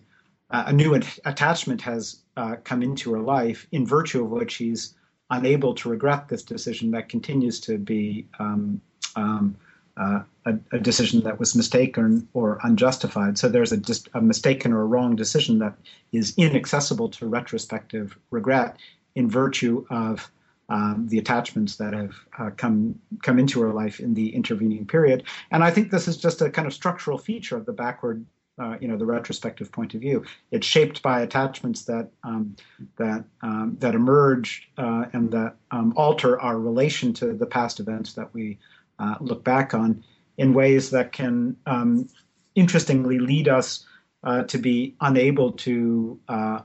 [0.51, 4.95] a new attachment has uh, come into her life in virtue of which she's
[5.31, 8.81] unable to regret this decision that continues to be um,
[9.17, 9.57] um,
[9.97, 13.39] uh, a, a, decision that was mistaken or unjustified.
[13.39, 13.81] So there's a,
[14.15, 15.75] a mistaken or a wrong decision that
[16.13, 18.77] is inaccessible to retrospective regret
[19.15, 20.31] in virtue of
[20.69, 25.25] um, the attachments that have uh, come come into her life in the intervening period.
[25.51, 28.25] And I think this is just a kind of structural feature of the backward,
[28.59, 30.25] uh, you know, the retrospective point of view.
[30.51, 32.57] It's shaped by attachments that um,
[32.97, 38.15] that um, that emerge uh, and that um, alter our relation to the past events
[38.15, 38.59] that we
[38.99, 40.03] uh, look back on
[40.37, 42.09] in ways that can um,
[42.55, 43.87] interestingly lead us
[44.23, 46.61] uh, to be unable to uh,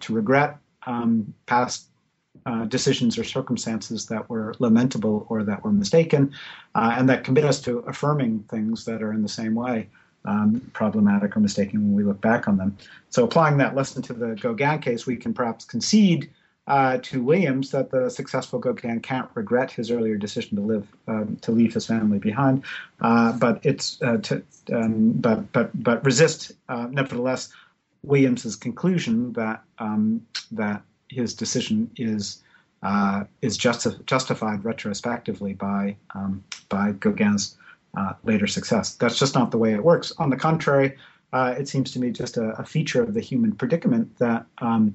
[0.00, 1.86] to regret um, past
[2.46, 6.32] uh, decisions or circumstances that were lamentable or that were mistaken,
[6.74, 9.88] uh, and that commit us to affirming things that are in the same way
[10.24, 12.76] um, problematic or mistaken when we look back on them.
[13.10, 16.30] So, applying that lesson to the Gauguin case, we can perhaps concede
[16.66, 21.36] uh, to Williams that the successful Gauguin can't regret his earlier decision to live um,
[21.42, 22.64] to leave his family behind,
[23.00, 24.42] uh, but it's uh, to,
[24.72, 27.52] um, but but but resist uh, nevertheless
[28.04, 32.42] Williams's conclusion that um, that his decision is
[32.82, 37.56] uh, is justi- justified retrospectively by um, by Gauguin's
[37.96, 38.94] uh, later success.
[38.94, 40.12] That's just not the way it works.
[40.18, 40.96] On the contrary,
[41.32, 44.94] it seems to me just a, a, feature of the human predicament that um,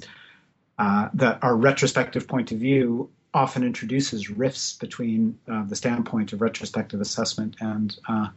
[0.77, 6.41] uh, that our retrospective point of view often introduces rifts between uh, the standpoint of
[6.41, 8.27] retrospective assessment and uh,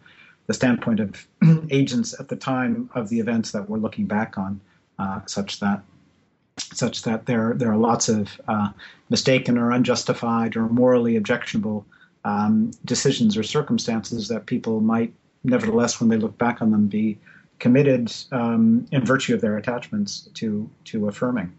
[0.46, 1.26] the standpoint of
[1.70, 4.60] agents at the time of the events that we're looking back on,
[5.26, 5.82] such that
[6.58, 8.70] such that there there are lots of uh,
[9.10, 11.86] mistaken or unjustified or morally objectionable
[12.24, 15.12] um, decisions or circumstances that people might
[15.44, 17.18] nevertheless, when they look back on them, be
[17.58, 21.52] committed um, in virtue of their attachments to to affirming.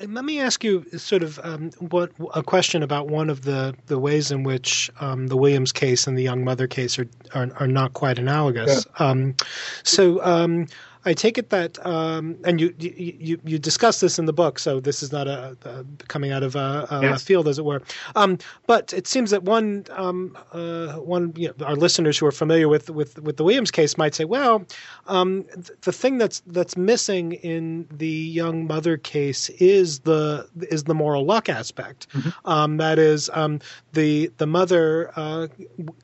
[0.00, 3.98] Let me ask you sort of um, what a question about one of the, the
[3.98, 7.66] ways in which um, the Williams case and the Young Mother case are are, are
[7.66, 8.86] not quite analogous.
[8.86, 9.06] Yeah.
[9.06, 9.34] Um,
[9.82, 10.66] so um,
[11.04, 14.80] I take it that, um, and you, you you discuss this in the book, so
[14.80, 17.22] this is not a, a coming out of a, a yes.
[17.22, 17.82] field, as it were.
[18.16, 22.32] Um, but it seems that one um, uh, one you know, our listeners who are
[22.32, 24.64] familiar with, with with the Williams case might say, well,
[25.06, 25.46] um,
[25.82, 31.24] the thing that's that's missing in the young mother case is the is the moral
[31.24, 32.08] luck aspect.
[32.12, 32.48] Mm-hmm.
[32.48, 33.60] Um, that is, um,
[33.94, 35.48] the the mother uh,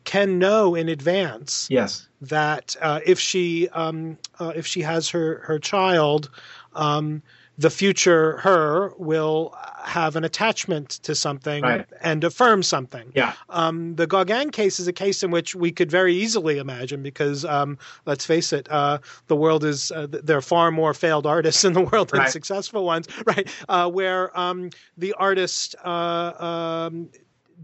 [0.04, 1.68] can know in advance.
[1.70, 6.30] Yes that uh, if she um, uh, if she has her her child,
[6.74, 7.22] um,
[7.58, 11.86] the future her will have an attachment to something right.
[12.02, 13.12] and affirm something.
[13.14, 13.32] Yeah.
[13.48, 17.44] Um, the Gauguin case is a case in which we could very easily imagine because
[17.44, 18.98] um, let's face it, uh,
[19.28, 22.30] the world is uh, there are far more failed artists in the world than right.
[22.30, 23.48] successful ones, right?
[23.68, 27.08] Uh, where um, the artist uh, um,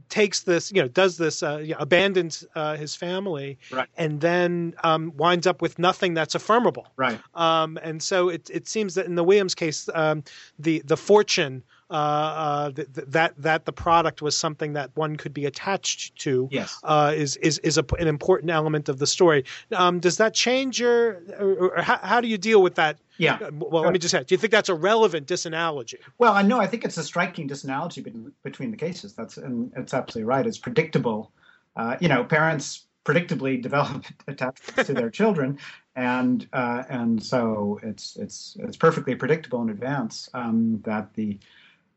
[0.09, 3.88] takes this, you know, does this, uh, you know, abandons uh, his family, right.
[3.97, 6.86] and then um, winds up with nothing that's affirmable.
[6.97, 7.20] Right.
[7.34, 10.22] Um, and so it it seems that in the Williams case, um,
[10.59, 11.62] the the fortune
[11.93, 12.70] uh, uh,
[13.07, 16.49] that that the product was something that one could be attached to.
[16.51, 16.80] Yes.
[16.82, 19.45] Uh, is is is a, an important element of the story.
[19.72, 22.99] Um, does that change your, or, or how, how, do you deal with that?
[23.18, 23.34] Yeah.
[23.34, 24.26] Uh, well, let me just ask.
[24.26, 25.97] Do you think that's a relevant disanalogy?
[26.16, 26.61] Well, I know.
[26.61, 29.12] I think it's a striking disanalogy between, between the cases.
[29.12, 30.47] That's and it's absolutely right.
[30.47, 31.30] It's predictable.
[31.76, 35.59] Uh, you know, parents predictably develop attachments to their children,
[35.95, 41.38] and uh, and so it's it's it's perfectly predictable in advance um, that the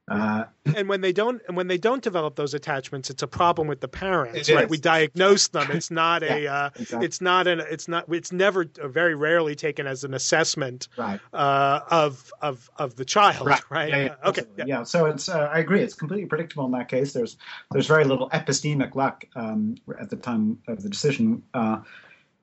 [0.08, 0.44] uh,
[0.76, 3.80] and when they don't, and when they don't develop those attachments, it's a problem with
[3.80, 4.66] the parents, right?
[4.66, 4.70] Is.
[4.70, 5.72] We diagnose them.
[5.72, 7.06] It's not a, uh, exactly.
[7.06, 11.20] it's not an, it's not, it's never, uh, very rarely taken as an assessment, right.
[11.34, 13.62] uh, of of of the child, right?
[13.72, 13.90] right?
[13.90, 14.84] Yeah, yeah, okay, yeah.
[14.84, 17.12] So it's, uh, I agree, it's completely predictable in that case.
[17.14, 17.38] There's
[17.72, 21.42] there's very little epistemic luck um, at the time of the decision.
[21.54, 21.82] Uh,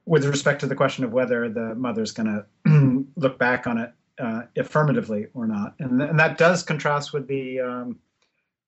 [0.05, 3.93] with respect to the question of whether the mother's going to look back on it
[4.19, 7.99] uh, affirmatively or not, and, and that does contrast with the um,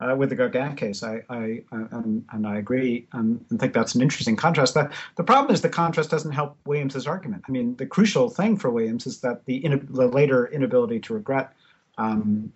[0.01, 1.03] uh, with the Gauguin case.
[1.03, 4.75] I, I, I and, and, I agree and, and, think that's an interesting contrast.
[4.75, 7.45] The problem is the contrast doesn't help Williams's argument.
[7.49, 11.15] I mean, the crucial thing for Williams is that the, in, the later inability to
[11.15, 11.53] regret
[11.99, 12.53] um,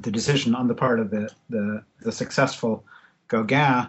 [0.00, 2.84] the decision on the part of the the, the successful
[3.28, 3.88] Gauguin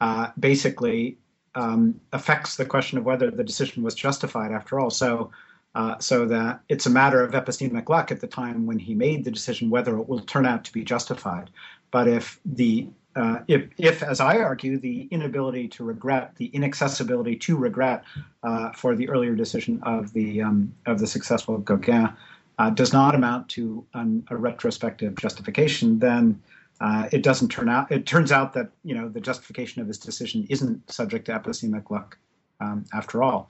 [0.00, 1.18] uh, basically
[1.54, 4.90] um, affects the question of whether the decision was justified after all.
[4.90, 5.30] So
[5.74, 9.24] uh, so that it's a matter of epistemic luck at the time when he made
[9.24, 11.50] the decision whether it will turn out to be justified.
[11.90, 17.36] But if the uh, if, if, as I argue, the inability to regret, the inaccessibility
[17.36, 18.02] to regret
[18.42, 22.10] uh, for the earlier decision of the um, of the successful Gauguin
[22.58, 26.40] uh, does not amount to an, a retrospective justification, then
[26.80, 27.90] uh, it doesn't turn out.
[27.92, 31.90] It turns out that you know the justification of his decision isn't subject to epistemic
[31.90, 32.18] luck
[32.60, 33.48] um, after all.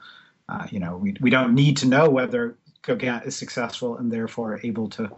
[0.49, 4.61] Uh, you know, we, we don't need to know whether Gauguin is successful and therefore
[4.63, 5.11] able to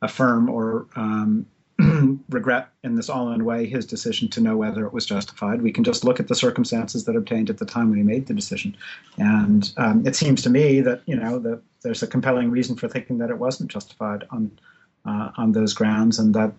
[0.00, 1.46] affirm or um,
[2.28, 5.62] regret in this all-in way his decision to know whether it was justified.
[5.62, 8.26] We can just look at the circumstances that obtained at the time when he made
[8.26, 8.76] the decision,
[9.18, 12.88] and um, it seems to me that you know that there's a compelling reason for
[12.88, 14.50] thinking that it wasn't justified on
[15.06, 16.52] uh, on those grounds, and that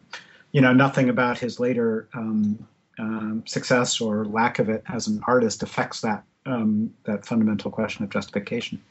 [0.51, 2.67] you know nothing about his later um,
[2.99, 8.03] um, success or lack of it as an artist affects that um, that fundamental question
[8.03, 8.81] of justification.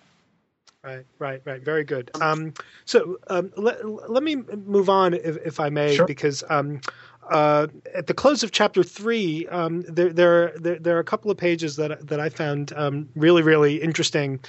[0.85, 1.63] Right, right, right.
[1.63, 2.11] Very good.
[2.21, 2.55] Um,
[2.87, 6.07] so um, let, let me move on, if, if I may, sure.
[6.07, 6.81] because um,
[7.31, 11.31] uh, at the close of chapter three, um, there, there, there, there, are a couple
[11.31, 14.41] of pages that that I found um, really, really interesting.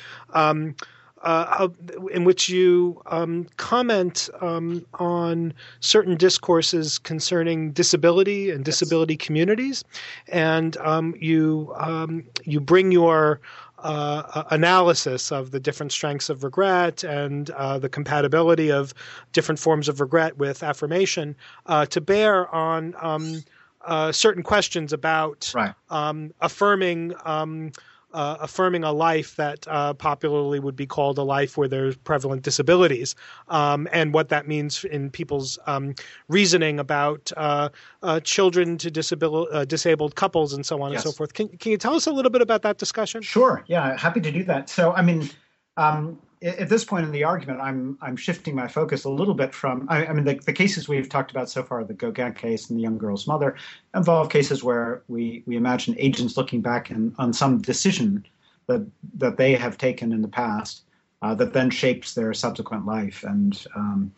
[1.23, 1.69] Uh,
[2.11, 9.25] in which you um, comment um, on certain discourses concerning disability and disability yes.
[9.25, 9.85] communities,
[10.27, 13.39] and um, you um, you bring your
[13.83, 18.93] uh, analysis of the different strengths of regret and uh, the compatibility of
[19.33, 23.43] different forms of regret with affirmation uh, to bear on um,
[23.85, 25.73] uh, certain questions about right.
[25.89, 27.71] um, affirming um,
[28.13, 32.43] uh, affirming a life that uh, popularly would be called a life where there's prevalent
[32.43, 33.15] disabilities,
[33.49, 35.95] um, and what that means in people's um,
[36.27, 37.69] reasoning about uh,
[38.01, 41.03] uh children to disabil- uh, disabled couples and so on yes.
[41.03, 41.33] and so forth.
[41.33, 43.21] Can, can you tell us a little bit about that discussion?
[43.21, 43.63] Sure.
[43.67, 44.69] Yeah, happy to do that.
[44.69, 45.29] So, I mean,
[45.77, 49.53] um, at this point in the argument, I'm I'm shifting my focus a little bit
[49.53, 49.87] from.
[49.89, 52.77] I, I, mean, the, the cases we've talked about so far, the Gauguin case and
[52.77, 53.55] the young girl's mother,
[53.95, 58.25] involve cases where we we imagine agents looking back and, on some decision
[58.67, 58.85] that
[59.15, 60.83] that they have taken in the past
[61.21, 63.23] uh, that then shapes their subsequent life.
[63.23, 64.11] And um,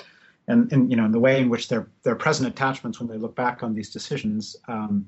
[0.47, 3.17] and, and you know, in the way in which their their present attachments, when they
[3.17, 5.07] look back on these decisions, um,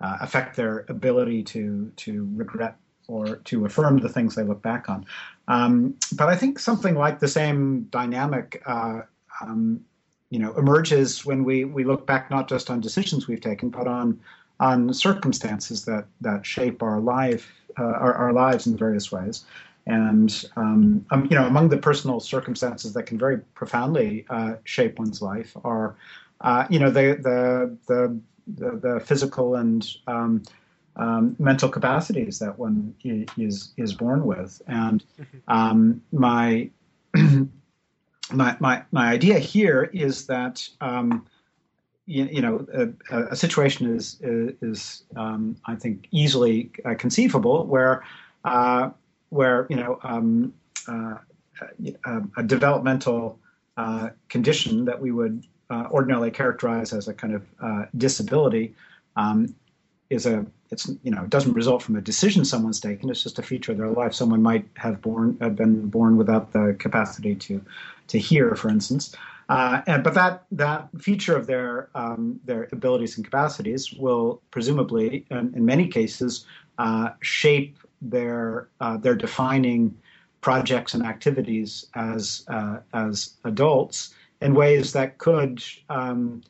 [0.00, 2.76] uh, affect their ability to to regret
[3.12, 5.04] or to affirm the things they look back on.
[5.48, 9.02] Um, but I think something like the same dynamic, uh,
[9.40, 9.84] um,
[10.30, 13.86] you know, emerges when we we look back not just on decisions we've taken, but
[13.86, 14.18] on
[14.60, 19.44] on circumstances that that shape our life, uh, our, our lives in various ways.
[19.86, 24.98] And um, um, you know, among the personal circumstances that can very profoundly uh, shape
[24.98, 25.96] one's life are,
[26.40, 30.42] uh, you know, the the the the, the physical and um,
[30.96, 34.60] um, mental capacities that one is is born with.
[34.66, 35.04] And
[35.48, 36.70] um, my
[37.14, 41.26] my my my idea here is that um,
[42.06, 42.66] you, you, know
[43.10, 48.04] a, a, situation is is, is um, I think easily uh, conceivable where
[48.44, 48.90] uh,
[49.30, 50.52] where you know um,
[50.88, 51.16] uh,
[52.04, 53.38] a, a, developmental
[53.76, 58.74] uh, condition that we would uh, ordinarily characterize as a kind of uh, disability
[59.16, 59.54] um,
[60.12, 63.10] is a it's you know it doesn't result from a decision someone's taken.
[63.10, 64.14] It's just a feature of their life.
[64.14, 67.64] Someone might have born have been born without the capacity to
[68.08, 69.16] to hear for instance.
[69.48, 75.26] Uh, and, but that that feature of their um, their abilities and capacities will presumably
[75.30, 76.46] in, in many cases
[76.78, 79.96] uh, shape their uh, their defining
[80.40, 86.42] projects and activities as uh, as adults in ways that could um,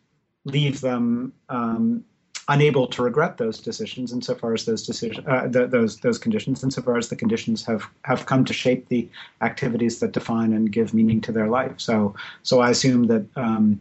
[0.45, 2.05] leave them um,
[2.49, 6.97] unable to regret those decisions insofar as those decisions uh, the, those those conditions insofar
[6.97, 9.09] as the conditions have have come to shape the
[9.41, 11.75] activities that define and give meaning to their life.
[11.77, 13.81] So so I assume that um,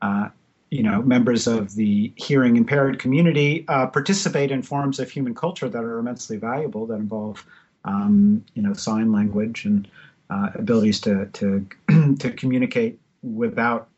[0.00, 0.28] uh,
[0.70, 5.68] you know members of the hearing impaired community uh, participate in forms of human culture
[5.68, 7.44] that are immensely valuable that involve
[7.84, 9.88] um, you know sign language and
[10.30, 11.66] uh, abilities to to
[12.18, 13.88] to communicate without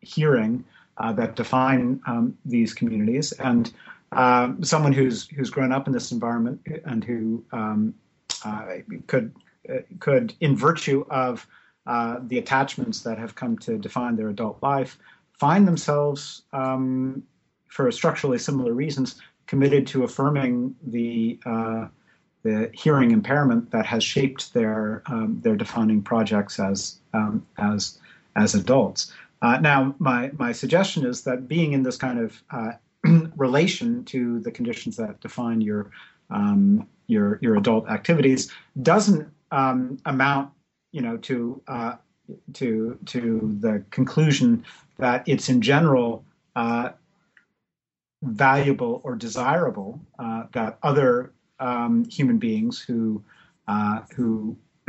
[0.00, 0.64] hearing
[0.98, 3.32] uh, that define um, these communities.
[3.32, 3.72] And
[4.12, 7.94] uh, someone who's who's grown up in this environment and who um,
[8.44, 8.66] uh,
[9.06, 9.34] could
[9.68, 11.46] uh, could, in virtue of
[11.86, 14.98] uh, the attachments that have come to define their adult life,
[15.32, 17.22] find themselves, um,
[17.68, 21.86] for structurally similar reasons, committed to affirming the uh,
[22.42, 27.98] the hearing impairment that has shaped their um, their defining projects as um, as
[28.36, 29.12] as adults.
[29.42, 32.72] Uh, now, my, my suggestion is that being in this kind of uh,
[33.36, 35.90] relation to the conditions that define your
[36.30, 40.50] um, your your adult activities doesn't um, amount,
[40.92, 41.94] you know, to uh,
[42.54, 44.64] to to the conclusion
[44.98, 46.24] that it's in general
[46.56, 46.90] uh,
[48.22, 53.22] valuable or desirable uh, that other um, human beings who
[53.68, 54.56] uh, who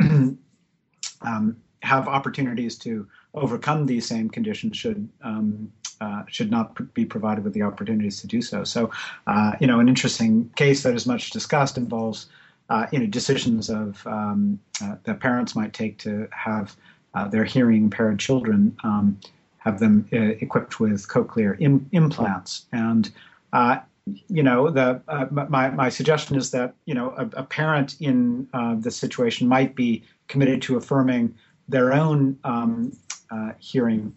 [1.20, 7.44] um, have opportunities to overcome these same conditions should um, uh, should not be provided
[7.44, 8.64] with the opportunities to do so.
[8.64, 8.90] So,
[9.26, 12.26] uh, you know, an interesting case that is much discussed involves
[12.68, 16.76] uh, you know decisions of um, uh, that parents might take to have
[17.14, 19.18] uh, their hearing impaired children um,
[19.58, 23.10] have them uh, equipped with cochlear Im- implants and.
[24.28, 25.00] you know, the
[25.48, 28.46] my my suggestion is that you know a, a parent in
[28.84, 31.34] this situation might be committed to affirming
[31.68, 32.92] their own um,
[33.58, 34.14] hearing,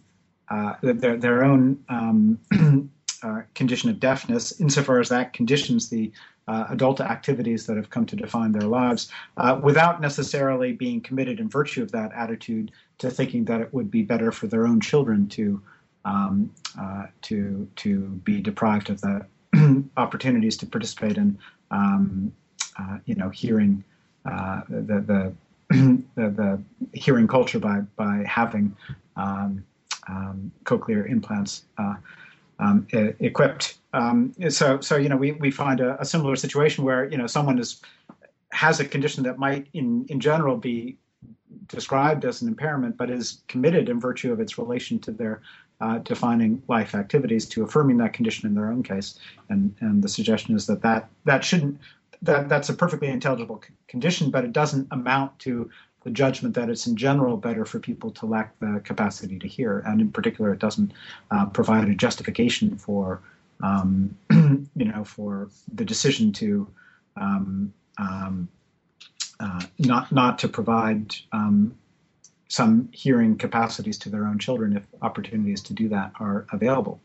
[0.50, 2.40] uh, their, their own um,
[3.24, 6.12] uh, condition of deafness, insofar as that conditions the
[6.48, 11.40] uh, adult activities that have come to define their lives, uh, without necessarily being committed
[11.40, 14.80] in virtue of that attitude to thinking that it would be better for their own
[14.80, 15.62] children to
[16.06, 16.50] um,
[17.22, 19.26] to to be deprived of the
[19.98, 21.38] opportunities to participate in
[21.72, 22.32] um,
[23.06, 23.84] you know hearing
[24.24, 25.34] the the
[25.70, 26.64] the, the,
[26.94, 28.76] hearing culture by by having
[29.18, 29.64] um,
[30.08, 31.96] um, cochlear implants uh,
[32.60, 32.88] um,
[33.20, 33.78] equipped.
[33.94, 37.28] Um, so so you know we we find a, a, similar situation where you know
[37.28, 37.82] someone is
[38.52, 40.98] has a condition that might in in general be
[41.68, 45.42] described as an impairment, but is committed in virtue of its relation to their
[45.80, 49.20] uh, defining life activities to affirming that condition in their own case.
[49.50, 51.80] And and the suggestion is that that that shouldn't
[52.22, 55.70] that that's a perfectly intelligible condition, but it doesn't amount to
[56.04, 59.80] the judgment that it's in general better for people to lack the capacity to hear,
[59.80, 60.94] and in particular, it doesn't
[61.32, 63.22] uh, provide a justification for
[63.62, 66.68] um, you know for the decision to
[67.16, 68.48] um, um,
[69.40, 71.76] uh, not not to provide um,
[72.48, 77.00] some hearing capacities to their own children if opportunities to do that are available.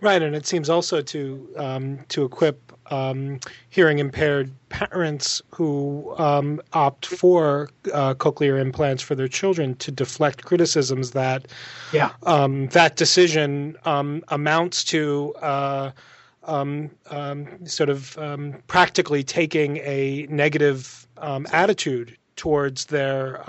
[0.00, 6.60] Right, and it seems also to um, to equip um, hearing impaired parents who um,
[6.72, 11.48] opt for uh, cochlear implants for their children to deflect criticisms that
[11.92, 12.12] yeah.
[12.22, 15.34] Um, that decision um, amounts to.
[15.42, 15.90] Uh,
[16.44, 16.92] um,
[17.64, 18.16] sort of
[18.68, 23.42] practically taking a negative attitude towards their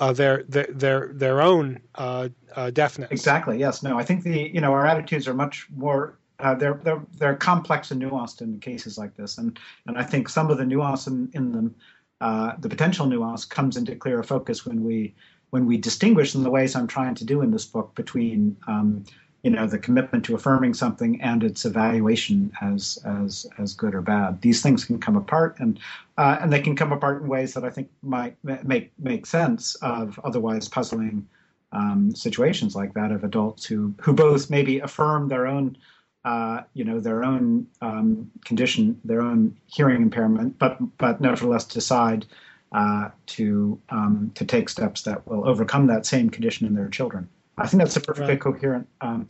[0.00, 3.10] uh, their, their their their own uh, uh, deafness.
[3.10, 3.58] Exactly.
[3.58, 3.82] Yes.
[3.82, 3.98] No.
[3.98, 6.18] I think the you know our attitudes are much more.
[6.40, 10.28] Uh, they're they're they're complex and nuanced in cases like this, and and I think
[10.28, 11.74] some of the nuance in, in them,
[12.20, 15.14] uh, the potential nuance, comes into clearer focus when we
[15.50, 19.04] when we distinguish in the ways I'm trying to do in this book between um,
[19.44, 24.00] you know the commitment to affirming something and its evaluation as as as good or
[24.00, 24.40] bad.
[24.40, 25.78] These things can come apart, and
[26.16, 29.74] uh, and they can come apart in ways that I think might make make sense
[29.76, 31.28] of otherwise puzzling
[31.72, 35.76] um, situations like that of adults who who both maybe affirm their own.
[36.24, 42.24] Uh, you know their own um, condition, their own hearing impairment, but but nevertheless decide
[42.72, 47.28] uh, to um, to take steps that will overcome that same condition in their children.
[47.58, 48.40] I think that's a perfectly right.
[48.40, 49.28] coherent um,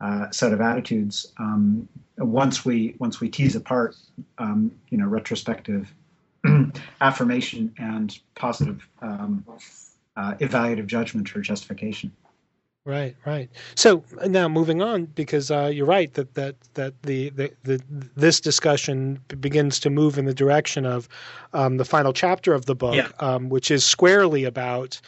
[0.00, 1.32] uh, set of attitudes.
[1.38, 3.96] Um, once we once we tease apart,
[4.38, 5.92] um, you know, retrospective
[7.00, 9.44] affirmation and positive um,
[10.16, 12.12] uh, evaluative judgment or justification.
[12.86, 13.48] Right, right.
[13.76, 17.82] So now moving on, because uh, you're right that that that the, the, the
[18.14, 21.08] this discussion begins to move in the direction of
[21.54, 23.08] um, the final chapter of the book, yeah.
[23.20, 25.00] um, which is squarely about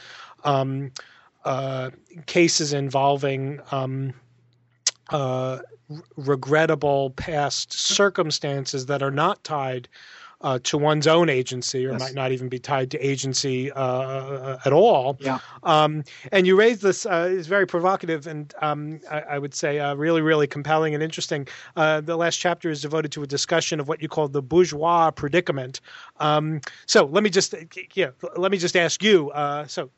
[0.45, 0.91] um,
[1.47, 1.91] uh,
[2.27, 4.13] cases involving um,
[5.11, 5.61] uh,
[6.17, 9.89] regrettable past circumstances that are not tied
[10.43, 12.01] uh, to one's own agency or yes.
[12.01, 15.17] might not even be tied to agency uh, at all.
[15.21, 15.39] Yeah.
[15.63, 19.79] Um, and you raise this uh, is very provocative and um, I, I, would say
[19.79, 21.49] uh, really, really compelling and interesting.
[21.75, 25.11] Uh, the last chapter is devoted to a discussion of what you call the bourgeois
[25.11, 25.81] predicament.
[26.19, 27.55] Um, so let me just
[27.95, 29.31] yeah, let me just ask you.
[29.31, 29.91] Uh, so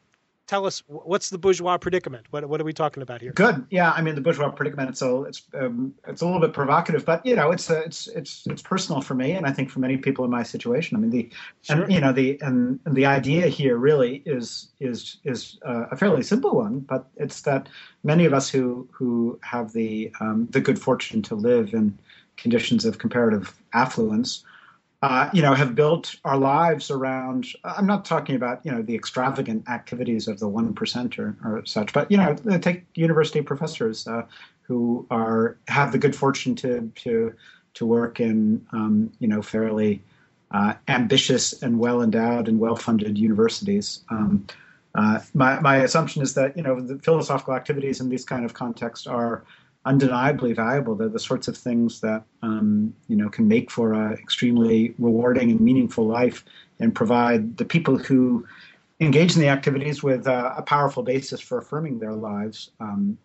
[0.49, 2.27] tell us what's the bourgeois predicament?
[2.31, 3.33] What what are we talking about here?
[3.33, 3.65] Good.
[3.71, 4.89] Yeah, I mean the bourgeois predicament.
[4.89, 8.09] It's a it's um, it's a little bit provocative, but you know it's a, it's
[8.09, 10.97] it's it's personal for me, and I think for many people in my situation.
[10.97, 11.31] I mean the
[11.63, 11.83] sure.
[11.83, 16.23] and you know the and, and, the idea here really is is is a fairly
[16.23, 17.69] simple one, but it's that
[18.03, 21.97] many of us who who have the um, the good fortune to live in
[22.37, 24.45] conditions of comparative affluence
[25.01, 27.47] uh, you know, have built our lives around.
[27.63, 31.65] I'm not talking about you know the extravagant activities of the one percent or, or
[31.67, 34.23] such, but you know, take university professors uh,
[34.63, 37.33] who are have the good fortune to to
[37.75, 40.03] to work in um, you know fairly
[40.51, 44.03] uh, ambitious and well endowed and well funded universities.
[44.09, 44.47] Um,
[44.97, 48.55] uh, my my assumption is that you know the philosophical activities in these kind of
[48.55, 49.45] contexts are
[49.89, 50.95] undeniably valuable.
[50.95, 55.51] They're the sorts of things that um, you know can make for an extremely rewarding
[55.51, 56.45] and meaningful life,
[56.79, 58.47] and provide the people who
[59.01, 63.17] engage in the activities with uh, a powerful basis for affirming their lives um,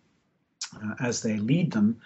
[0.76, 2.00] uh, as they lead them.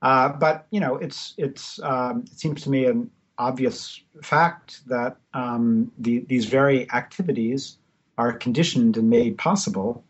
[0.00, 5.16] Uh, but you know, it's it's um, it seems to me an obvious fact that
[5.34, 7.76] um, the, these very activities
[8.16, 10.02] are conditioned and made possible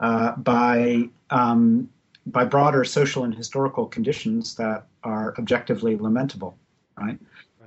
[0.00, 1.88] uh, by um,
[2.26, 6.56] by broader social and historical conditions that are objectively lamentable,
[6.96, 7.18] right?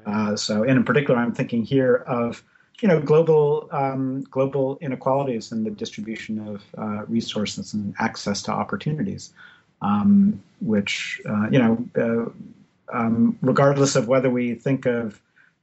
[0.05, 0.31] right.
[0.31, 2.43] Uh, so, and in particular, I'm thinking here of
[2.81, 8.51] you know global um, global inequalities in the distribution of uh, resources and access to
[8.51, 9.33] opportunities,
[9.81, 15.21] um, which uh, you know, uh, um, regardless of whether we think of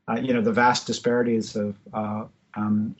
[0.08, 2.24] uh, you know the vast disparities of uh,
[2.54, 2.94] um,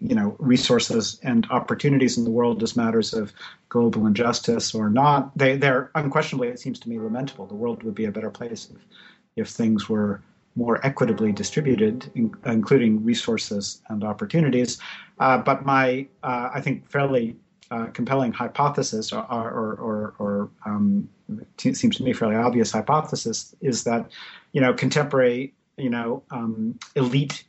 [0.00, 3.32] you know resources and opportunities in the world as matters of
[3.68, 7.46] global injustice or not they they're unquestionably it seems to me lamentable.
[7.46, 8.80] The world would be a better place if
[9.36, 10.20] if things were
[10.56, 14.78] more equitably distributed in, including resources and opportunities.
[15.20, 17.36] Uh, but my uh, i think fairly
[17.70, 21.08] uh, compelling hypothesis or or or, or um,
[21.56, 24.10] t- seems to me fairly obvious hypothesis is that
[24.52, 27.44] you know contemporary you know um, elite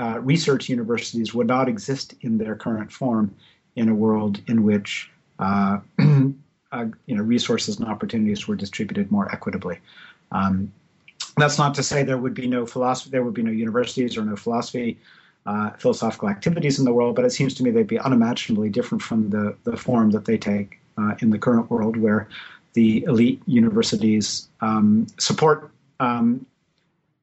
[0.00, 3.34] uh, research universities would not exist in their current form
[3.76, 9.30] in a world in which uh, uh, you know resources and opportunities were distributed more
[9.30, 9.78] equitably.
[10.32, 10.72] Um,
[11.36, 14.24] that's not to say there would be no philosophy, there would be no universities or
[14.24, 14.98] no philosophy,
[15.44, 19.02] uh, philosophical activities in the world, but it seems to me they'd be unimaginably different
[19.02, 22.26] from the, the form that they take uh, in the current world, where
[22.72, 26.46] the elite universities um, support um,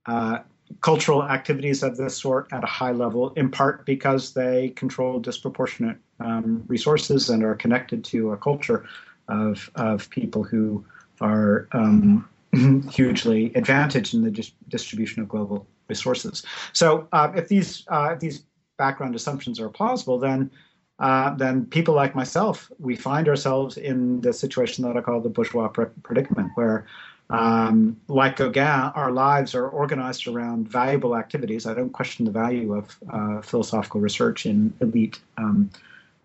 [0.05, 0.39] uh,
[0.81, 5.97] cultural activities of this sort at a high level, in part because they control disproportionate
[6.19, 8.85] um, resources and are connected to a culture
[9.27, 10.83] of, of people who
[11.21, 12.27] are um,
[12.91, 16.43] hugely advantaged in the dis- distribution of global resources.
[16.73, 18.43] So uh, if these uh, if these
[18.77, 20.51] background assumptions are plausible, then
[20.99, 25.29] uh, then people like myself, we find ourselves in the situation that I call the
[25.29, 26.87] bourgeois predicament, where
[27.29, 31.65] um, like Gauguin, our lives are organized around valuable activities.
[31.65, 35.69] I don't question the value of uh, philosophical research in elite um,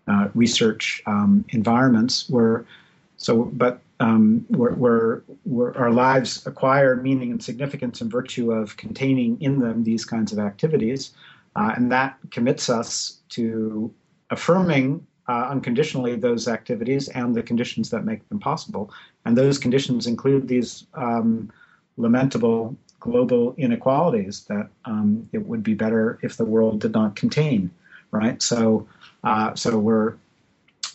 [0.07, 2.29] uh, research um, environments.
[2.29, 2.65] Where
[3.17, 9.41] so, but um, where, where, our lives acquire meaning and significance in virtue of containing
[9.41, 11.11] in them these kinds of activities,
[11.55, 13.93] uh, and that commits us to
[14.29, 18.91] affirming uh, unconditionally those activities and the conditions that make them possible.
[19.25, 21.51] And those conditions include these um,
[21.97, 27.69] lamentable global inequalities that um, it would be better if the world did not contain,
[28.11, 28.41] right?
[28.41, 28.87] So,
[29.25, 30.15] uh, so we're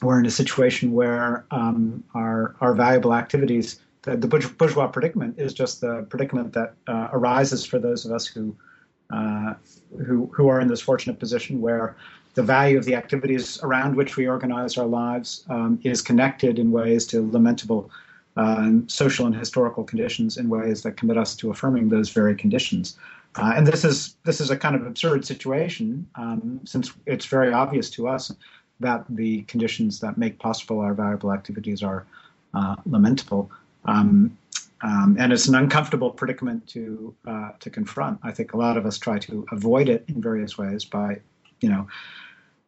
[0.00, 5.82] we're in a situation where um, our our valuable activities, the, bourgeois predicament, is just
[5.82, 8.56] the predicament that uh, arises for those of us who
[9.12, 9.54] uh,
[10.06, 11.96] who who are in this fortunate position where
[12.38, 16.70] the value of the activities around which we organize our lives um, is connected in
[16.70, 17.90] ways to lamentable
[18.36, 22.96] uh, social and historical conditions in ways that commit us to affirming those very conditions.
[23.34, 27.52] Uh, and this is this is a kind of absurd situation um, since it's very
[27.52, 28.32] obvious to us
[28.78, 32.06] that the conditions that make possible our valuable activities are
[32.54, 33.50] uh, lamentable.
[33.86, 34.38] Um,
[34.82, 38.20] um, and it's an uncomfortable predicament to uh, to confront.
[38.22, 41.18] I think a lot of us try to avoid it in various ways by,
[41.60, 41.88] you know,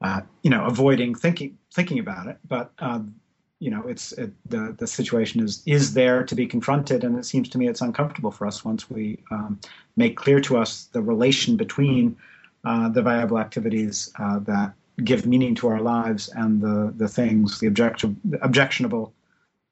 [0.01, 2.39] uh, you know, avoiding thinking thinking about it.
[2.47, 3.15] But um,
[3.59, 7.25] you know, it's it, the the situation is is there to be confronted, and it
[7.25, 9.61] seems to me it's uncomfortable for us once we um,
[9.97, 12.17] make clear to us the relation between
[12.65, 14.73] uh, the viable activities uh, that
[15.05, 19.13] give meaning to our lives and the the things the objective objectionable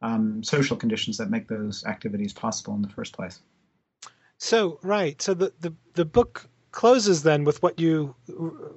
[0.02, 3.40] um, social conditions that make those activities possible in the first place.
[4.38, 8.14] So right, so the the, the book closes then with what you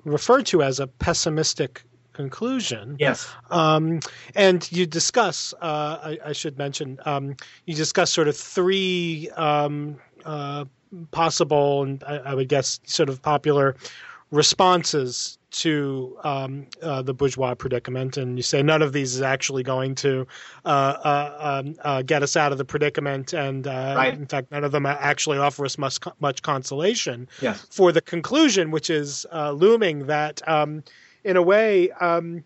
[0.05, 1.83] refer to as a pessimistic
[2.13, 2.97] conclusion.
[2.99, 3.29] Yes.
[3.49, 3.99] Um,
[4.35, 7.35] and you discuss, uh, I, I, should mention, um,
[7.65, 10.65] you discuss sort of three um, uh,
[11.11, 13.75] possible and I, I, would guess sort of popular
[14.29, 19.63] responses to um, uh, the bourgeois predicament, and you say none of these is actually
[19.63, 20.25] going to
[20.65, 24.13] uh, uh, um, uh get us out of the predicament, and uh, right.
[24.13, 27.65] in fact, none of them actually offer us much, much consolation yes.
[27.69, 30.83] for the conclusion, which is uh, looming that, um,
[31.23, 32.43] in a way, um,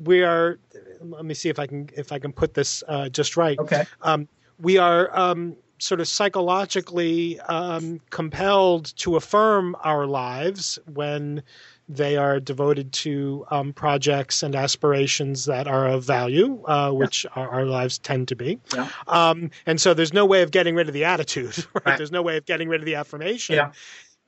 [0.00, 0.58] we are.
[1.00, 3.58] Let me see if I can if I can put this just right.
[3.58, 3.84] Okay.
[4.02, 4.28] Um,
[4.58, 11.42] we are um, sort of psychologically um, compelled to affirm our lives when
[11.88, 17.30] they are devoted to um, projects and aspirations that are of value, uh, which yeah.
[17.42, 18.58] our, our, lives tend to be.
[18.74, 18.88] Yeah.
[19.06, 21.86] Um, and so there's no way of getting rid of the attitude, right?
[21.86, 21.98] right.
[21.98, 23.56] There's no way of getting rid of the affirmation.
[23.56, 23.72] Yeah.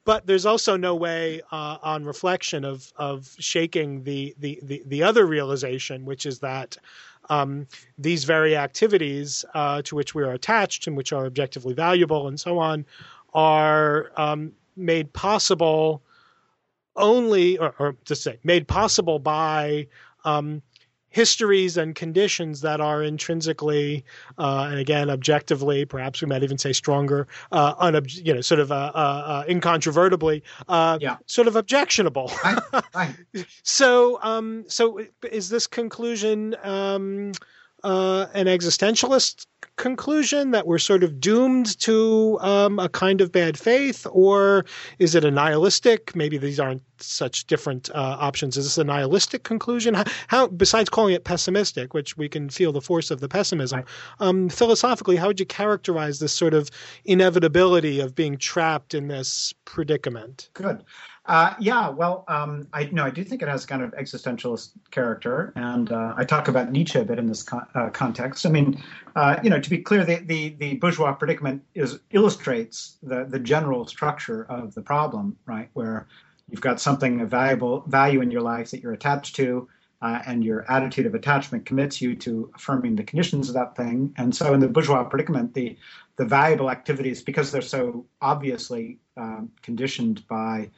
[0.05, 5.03] But there's also no way uh, on reflection of of shaking the, the, the, the
[5.03, 6.77] other realization, which is that
[7.29, 7.67] um,
[7.99, 12.39] these very activities uh, to which we are attached and which are objectively valuable and
[12.39, 12.85] so on
[13.35, 16.03] are um, made possible
[16.97, 19.87] only, or, or to say, made possible by
[20.25, 20.63] um,
[21.17, 24.05] histories and conditions that are intrinsically
[24.37, 28.61] uh, and again objectively, perhaps we might even say stronger, uh, unob- you know, sort
[28.61, 31.17] of uh, uh, uh incontrovertibly, uh, yeah.
[31.25, 32.31] sort of objectionable.
[32.45, 32.59] Right.
[32.95, 33.15] Right.
[33.63, 36.55] so, um, so is this conclusion?
[36.63, 37.33] Um,
[37.87, 43.57] uh, an existentialist conclusion that we're sort of doomed to um, a kind of bad
[43.57, 44.65] faith, or
[44.99, 46.17] is it a nihilistic?
[46.17, 48.57] Maybe these aren't such different uh, options.
[48.57, 49.95] Is this a nihilistic conclusion?
[49.95, 53.85] How, how, besides calling it pessimistic, which we can feel the force of the pessimism,
[54.19, 56.71] um, philosophically, how would you characterize this sort of
[57.05, 60.51] inevitability of being trapped in this predicament?
[60.55, 60.83] Good.
[61.27, 65.53] Uh, yeah, well, um, I no, I do think it has kind of existentialist character,
[65.57, 68.47] and uh, I talk about Nietzsche a bit in this uh, context.
[68.47, 68.81] I mean,
[69.17, 73.41] uh, you know, to be clear, the, the, the bourgeois predicament is illustrates the the
[73.41, 75.69] general structure of the problem, right?
[75.73, 76.07] Where
[76.49, 79.69] you've got something of valuable value in your life that you're attached to,
[80.03, 84.15] uh, and your attitude of attachment commits you to affirming the conditions of that thing.
[84.17, 85.77] And so, in the bourgeois predicament, the
[86.17, 90.71] the valuable activities, because they're so obviously um, conditioned by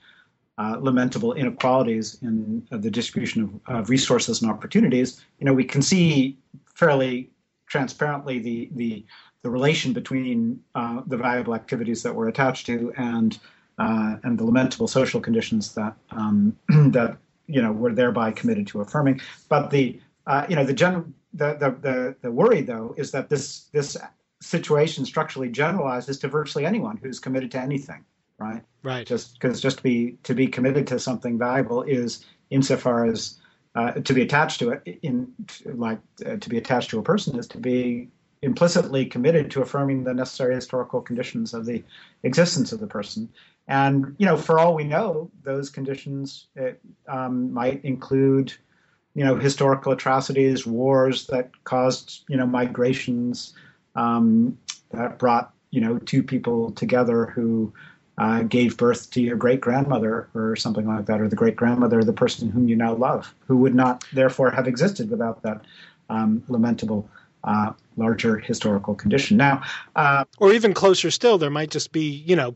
[0.59, 5.65] uh, lamentable inequalities in uh, the distribution of, of, resources and opportunities, you know, we
[5.65, 6.37] can see
[6.75, 7.31] fairly
[7.67, 9.05] transparently the the,
[9.43, 13.39] the relation between uh, the valuable activities that we're attached to and
[13.79, 18.81] uh, and the lamentable social conditions that um, that you know we're thereby committed to
[18.81, 19.21] affirming.
[19.49, 23.29] But the uh, you know, the, gen- the, the the the worry though is that
[23.31, 23.97] this this
[24.41, 28.05] situation structurally generalizes to virtually anyone who's committed to anything,
[28.39, 28.63] right?
[28.83, 29.07] Right.
[29.07, 33.39] Just because just to be to be committed to something valuable is insofar as
[33.75, 35.33] uh, to be attached to it in
[35.65, 38.09] like uh, to be attached to a person is to be
[38.43, 41.83] implicitly committed to affirming the necessary historical conditions of the
[42.23, 43.29] existence of the person.
[43.67, 46.47] And you know, for all we know, those conditions
[47.09, 48.53] um, might include,
[49.15, 53.55] you know, historical atrocities, wars that caused you know migrations
[53.95, 54.57] um,
[54.93, 57.73] that brought you know two people together who
[58.19, 62.03] uh, gave birth to your great grandmother or something like that, or the great grandmother
[62.03, 65.65] the person whom you now love, who would not therefore have existed without that
[66.11, 67.09] um, lamentable
[67.45, 69.37] uh, larger historical condition.
[69.37, 69.63] Now,
[69.97, 72.55] uh, or even closer still, there might just be, you know,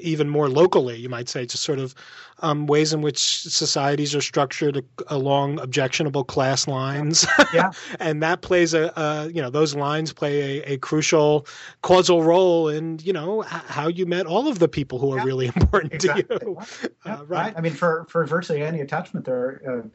[0.00, 1.94] even more locally, you might say, just sort of
[2.40, 7.26] um, ways in which societies are structured along objectionable class lines.
[7.52, 11.46] Yeah, and that plays a, a, you know, those lines play a, a, crucial
[11.82, 15.24] causal role in, you know, how you met all of the people who are yeah.
[15.24, 16.24] really important exactly.
[16.24, 16.58] to you.
[17.06, 17.54] Yeah, uh, right.
[17.56, 19.62] I mean, for for virtually any attachment, there.
[19.66, 19.90] Are,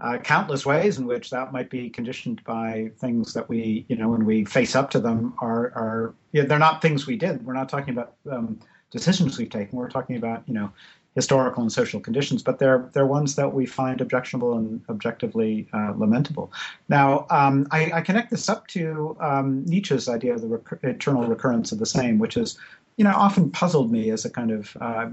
[0.00, 4.08] uh, countless ways in which that might be conditioned by things that we, you know,
[4.08, 7.44] when we face up to them, are are they're not things we did.
[7.46, 8.58] We're not talking about um,
[8.90, 9.78] decisions we've taken.
[9.78, 10.72] We're talking about, you know,
[11.14, 15.92] historical and social conditions, but they're they're ones that we find objectionable and objectively uh,
[15.96, 16.52] lamentable.
[16.88, 21.24] Now, um, I, I, connect this up to um, Nietzsche's idea of the rec- eternal
[21.24, 22.58] recurrence of the same, which is,
[22.96, 25.06] you know, often puzzled me as a kind of, uh,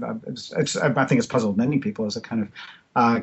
[0.82, 2.48] I think it's puzzled many people as a kind of
[2.96, 3.20] uh,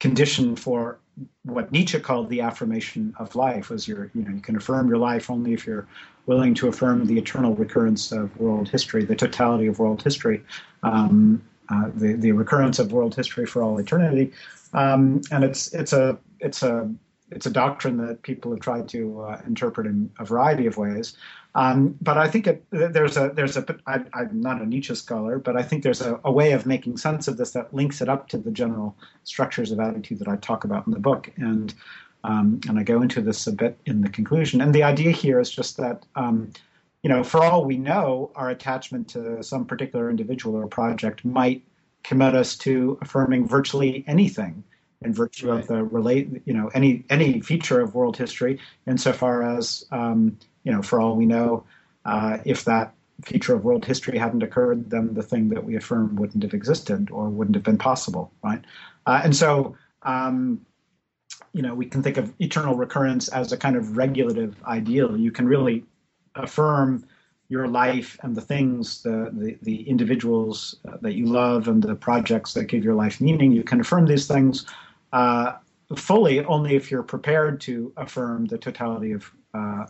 [0.00, 0.98] condition for
[1.44, 4.98] what Nietzsche called the affirmation of life was your you know you can affirm your
[4.98, 5.86] life only if you're
[6.26, 10.42] willing to affirm the eternal recurrence of world history, the totality of world history,
[10.82, 14.32] um, uh, the the recurrence of world history for all eternity,
[14.74, 16.90] um, and it's it's a it's a
[17.30, 21.16] it's a doctrine that people have tried to uh, interpret in a variety of ways.
[21.54, 25.38] Um, but I think it, there's a there's a I, I'm not a Nietzsche scholar,
[25.38, 28.08] but I think there's a, a, way of making sense of this that links it
[28.08, 31.72] up to the general structures of attitude that I talk about in the book, and
[32.24, 34.60] um, and I go into this a bit in the conclusion.
[34.60, 36.52] And the idea here is just that um,
[37.02, 41.62] you know, for all we know, our attachment to some particular individual or project might
[42.02, 44.62] commit us to affirming virtually anything
[45.02, 45.60] in virtue right.
[45.60, 50.72] of the relate, you know, any any feature of world history, insofar as, um, you
[50.72, 51.64] know, for all we know,
[52.04, 52.94] uh, if that
[53.24, 57.10] feature of world history hadn't occurred, then the thing that we affirm wouldn't have existed
[57.10, 58.62] or wouldn't have been possible, right?
[59.06, 60.60] Uh, and so, um,
[61.52, 65.16] you know, we can think of eternal recurrence as a kind of regulative ideal.
[65.16, 65.84] You can really
[66.34, 67.06] affirm
[67.48, 71.94] your life and the things, the, the, the individuals uh, that you love and the
[71.94, 73.52] projects that give your life meaning.
[73.52, 74.66] You can affirm these things
[75.12, 75.52] uh,
[75.96, 79.86] fully only if you're prepared to affirm the totality of uh,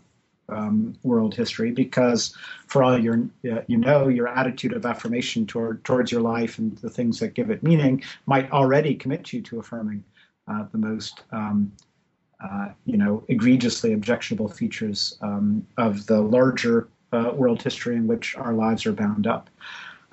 [0.49, 2.37] um, world history, because
[2.69, 6.77] for all your uh, you know, your attitude of affirmation toward towards your life and
[6.79, 10.05] the things that give it meaning might already commit you to affirming
[10.49, 11.73] uh, the most um,
[12.85, 18.85] you know egregiously objectionable features um, of the larger world history in which our lives
[18.85, 19.49] are bound up.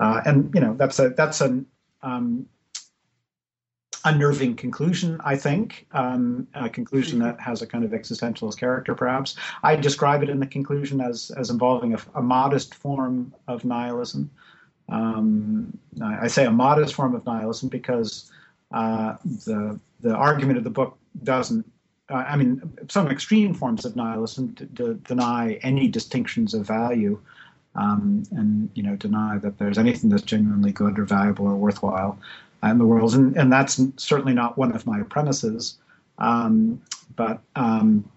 [0.00, 1.66] and you know that's a that's an
[2.02, 2.46] um,
[4.04, 9.36] unnerving conclusion, I think, um, a conclusion that has a kind of existentialist character, perhaps.
[9.62, 14.30] I describe it in the conclusion as, as involving a, a modest form of nihilism.
[14.90, 18.30] Um, I, I, say a modest form of nihilism because
[18.72, 21.64] uh, the, the argument of the book doesn't,
[22.10, 24.54] uh, I mean, some extreme forms of nihilism
[25.06, 27.18] deny any distinctions of value.
[27.76, 32.16] Um, and you know deny that there's anything that's genuinely good or valuable or worthwhile
[32.70, 35.78] in the world, and, and that's certainly not one of my premises.
[36.18, 36.80] Um,
[37.16, 38.08] but um,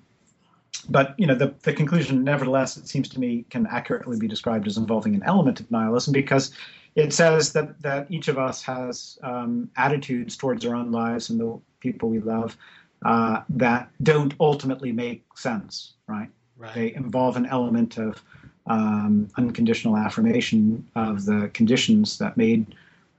[0.89, 4.68] but you know the, the conclusion, nevertheless, it seems to me, can accurately be described
[4.68, 6.52] as involving an element of nihilism because
[6.95, 11.39] it says that that each of us has um, attitudes towards our own lives and
[11.39, 12.58] the people we love
[13.06, 16.30] uh, that don't ultimately make sense, right?
[16.58, 16.74] right?
[16.74, 18.22] They involve an element of
[18.66, 22.76] um, unconditional affirmation of the conditions that made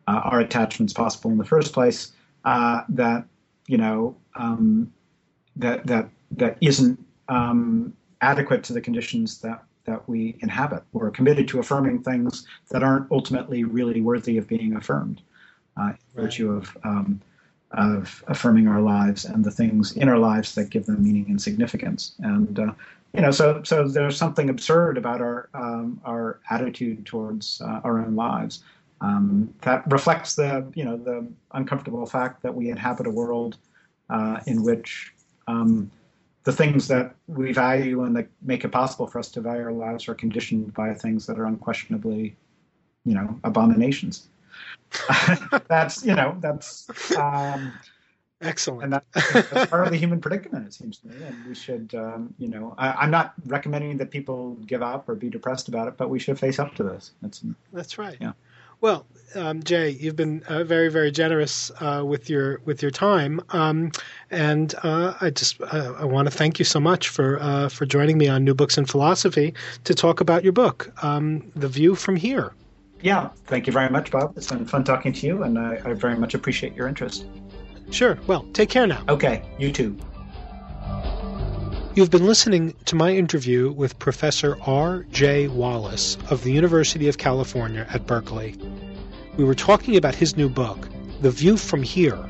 [0.08, 2.12] uh, are attachments possible in the first place
[2.44, 3.24] uh, that
[3.66, 4.90] you know um,
[5.56, 6.98] that that that isn't
[7.28, 7.92] um,
[8.22, 10.82] adequate to the conditions that that we inhabit.
[10.92, 15.20] We're committed to affirming things that aren't ultimately really worthy of being affirmed,
[15.76, 15.96] uh, right.
[16.14, 17.20] virtue of um,
[17.72, 21.40] of affirming our lives and the things in our lives that give them meaning and
[21.40, 22.14] significance.
[22.20, 22.72] And uh,
[23.12, 27.98] you know, so so there's something absurd about our um, our attitude towards uh, our
[27.98, 28.62] own lives
[29.00, 33.56] um, that reflects the you know the uncomfortable fact that we inhabit a world
[34.10, 35.12] uh, in which
[35.46, 35.90] um,
[36.44, 39.72] the things that we value and that make it possible for us to value our
[39.72, 42.34] lives are conditioned by things that are unquestionably,
[43.04, 44.28] you know, abominations.
[45.68, 46.88] that's you know that's
[47.18, 47.72] um,
[48.40, 50.66] excellent, and that, that's part of the human predicament.
[50.66, 54.10] It seems to me, and we should, um, you know, I, am not recommending that
[54.10, 57.12] people give up or be depressed about it, but we should face up to this.
[57.20, 58.16] That's that's right.
[58.20, 58.32] Yeah.
[58.80, 63.40] Well, um, Jay, you've been uh, very, very generous uh, with your with your time,
[63.50, 63.92] um,
[64.30, 67.86] and uh, I just uh, I want to thank you so much for uh, for
[67.86, 69.54] joining me on New Books in Philosophy
[69.84, 72.54] to talk about your book, um, The View from Here.
[73.00, 74.36] Yeah, thank you very much, Bob.
[74.36, 77.26] It's been fun talking to you, and I, I very much appreciate your interest.
[77.90, 78.18] Sure.
[78.26, 79.04] Well, take care now.
[79.08, 79.96] Okay, you too.
[81.98, 85.02] You've been listening to my interview with Professor R.
[85.10, 88.54] Jay Wallace of the University of California at Berkeley.
[89.36, 90.88] We were talking about his new book,
[91.22, 92.24] The View from Here,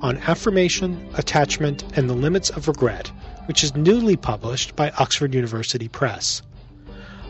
[0.00, 3.08] on affirmation, attachment, and the limits of regret,
[3.44, 6.40] which is newly published by Oxford University Press.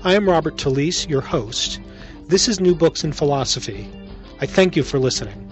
[0.05, 1.80] I am Robert Talisse, your host.
[2.28, 3.91] This is New Books in Philosophy.
[4.41, 5.50] I thank you for listening.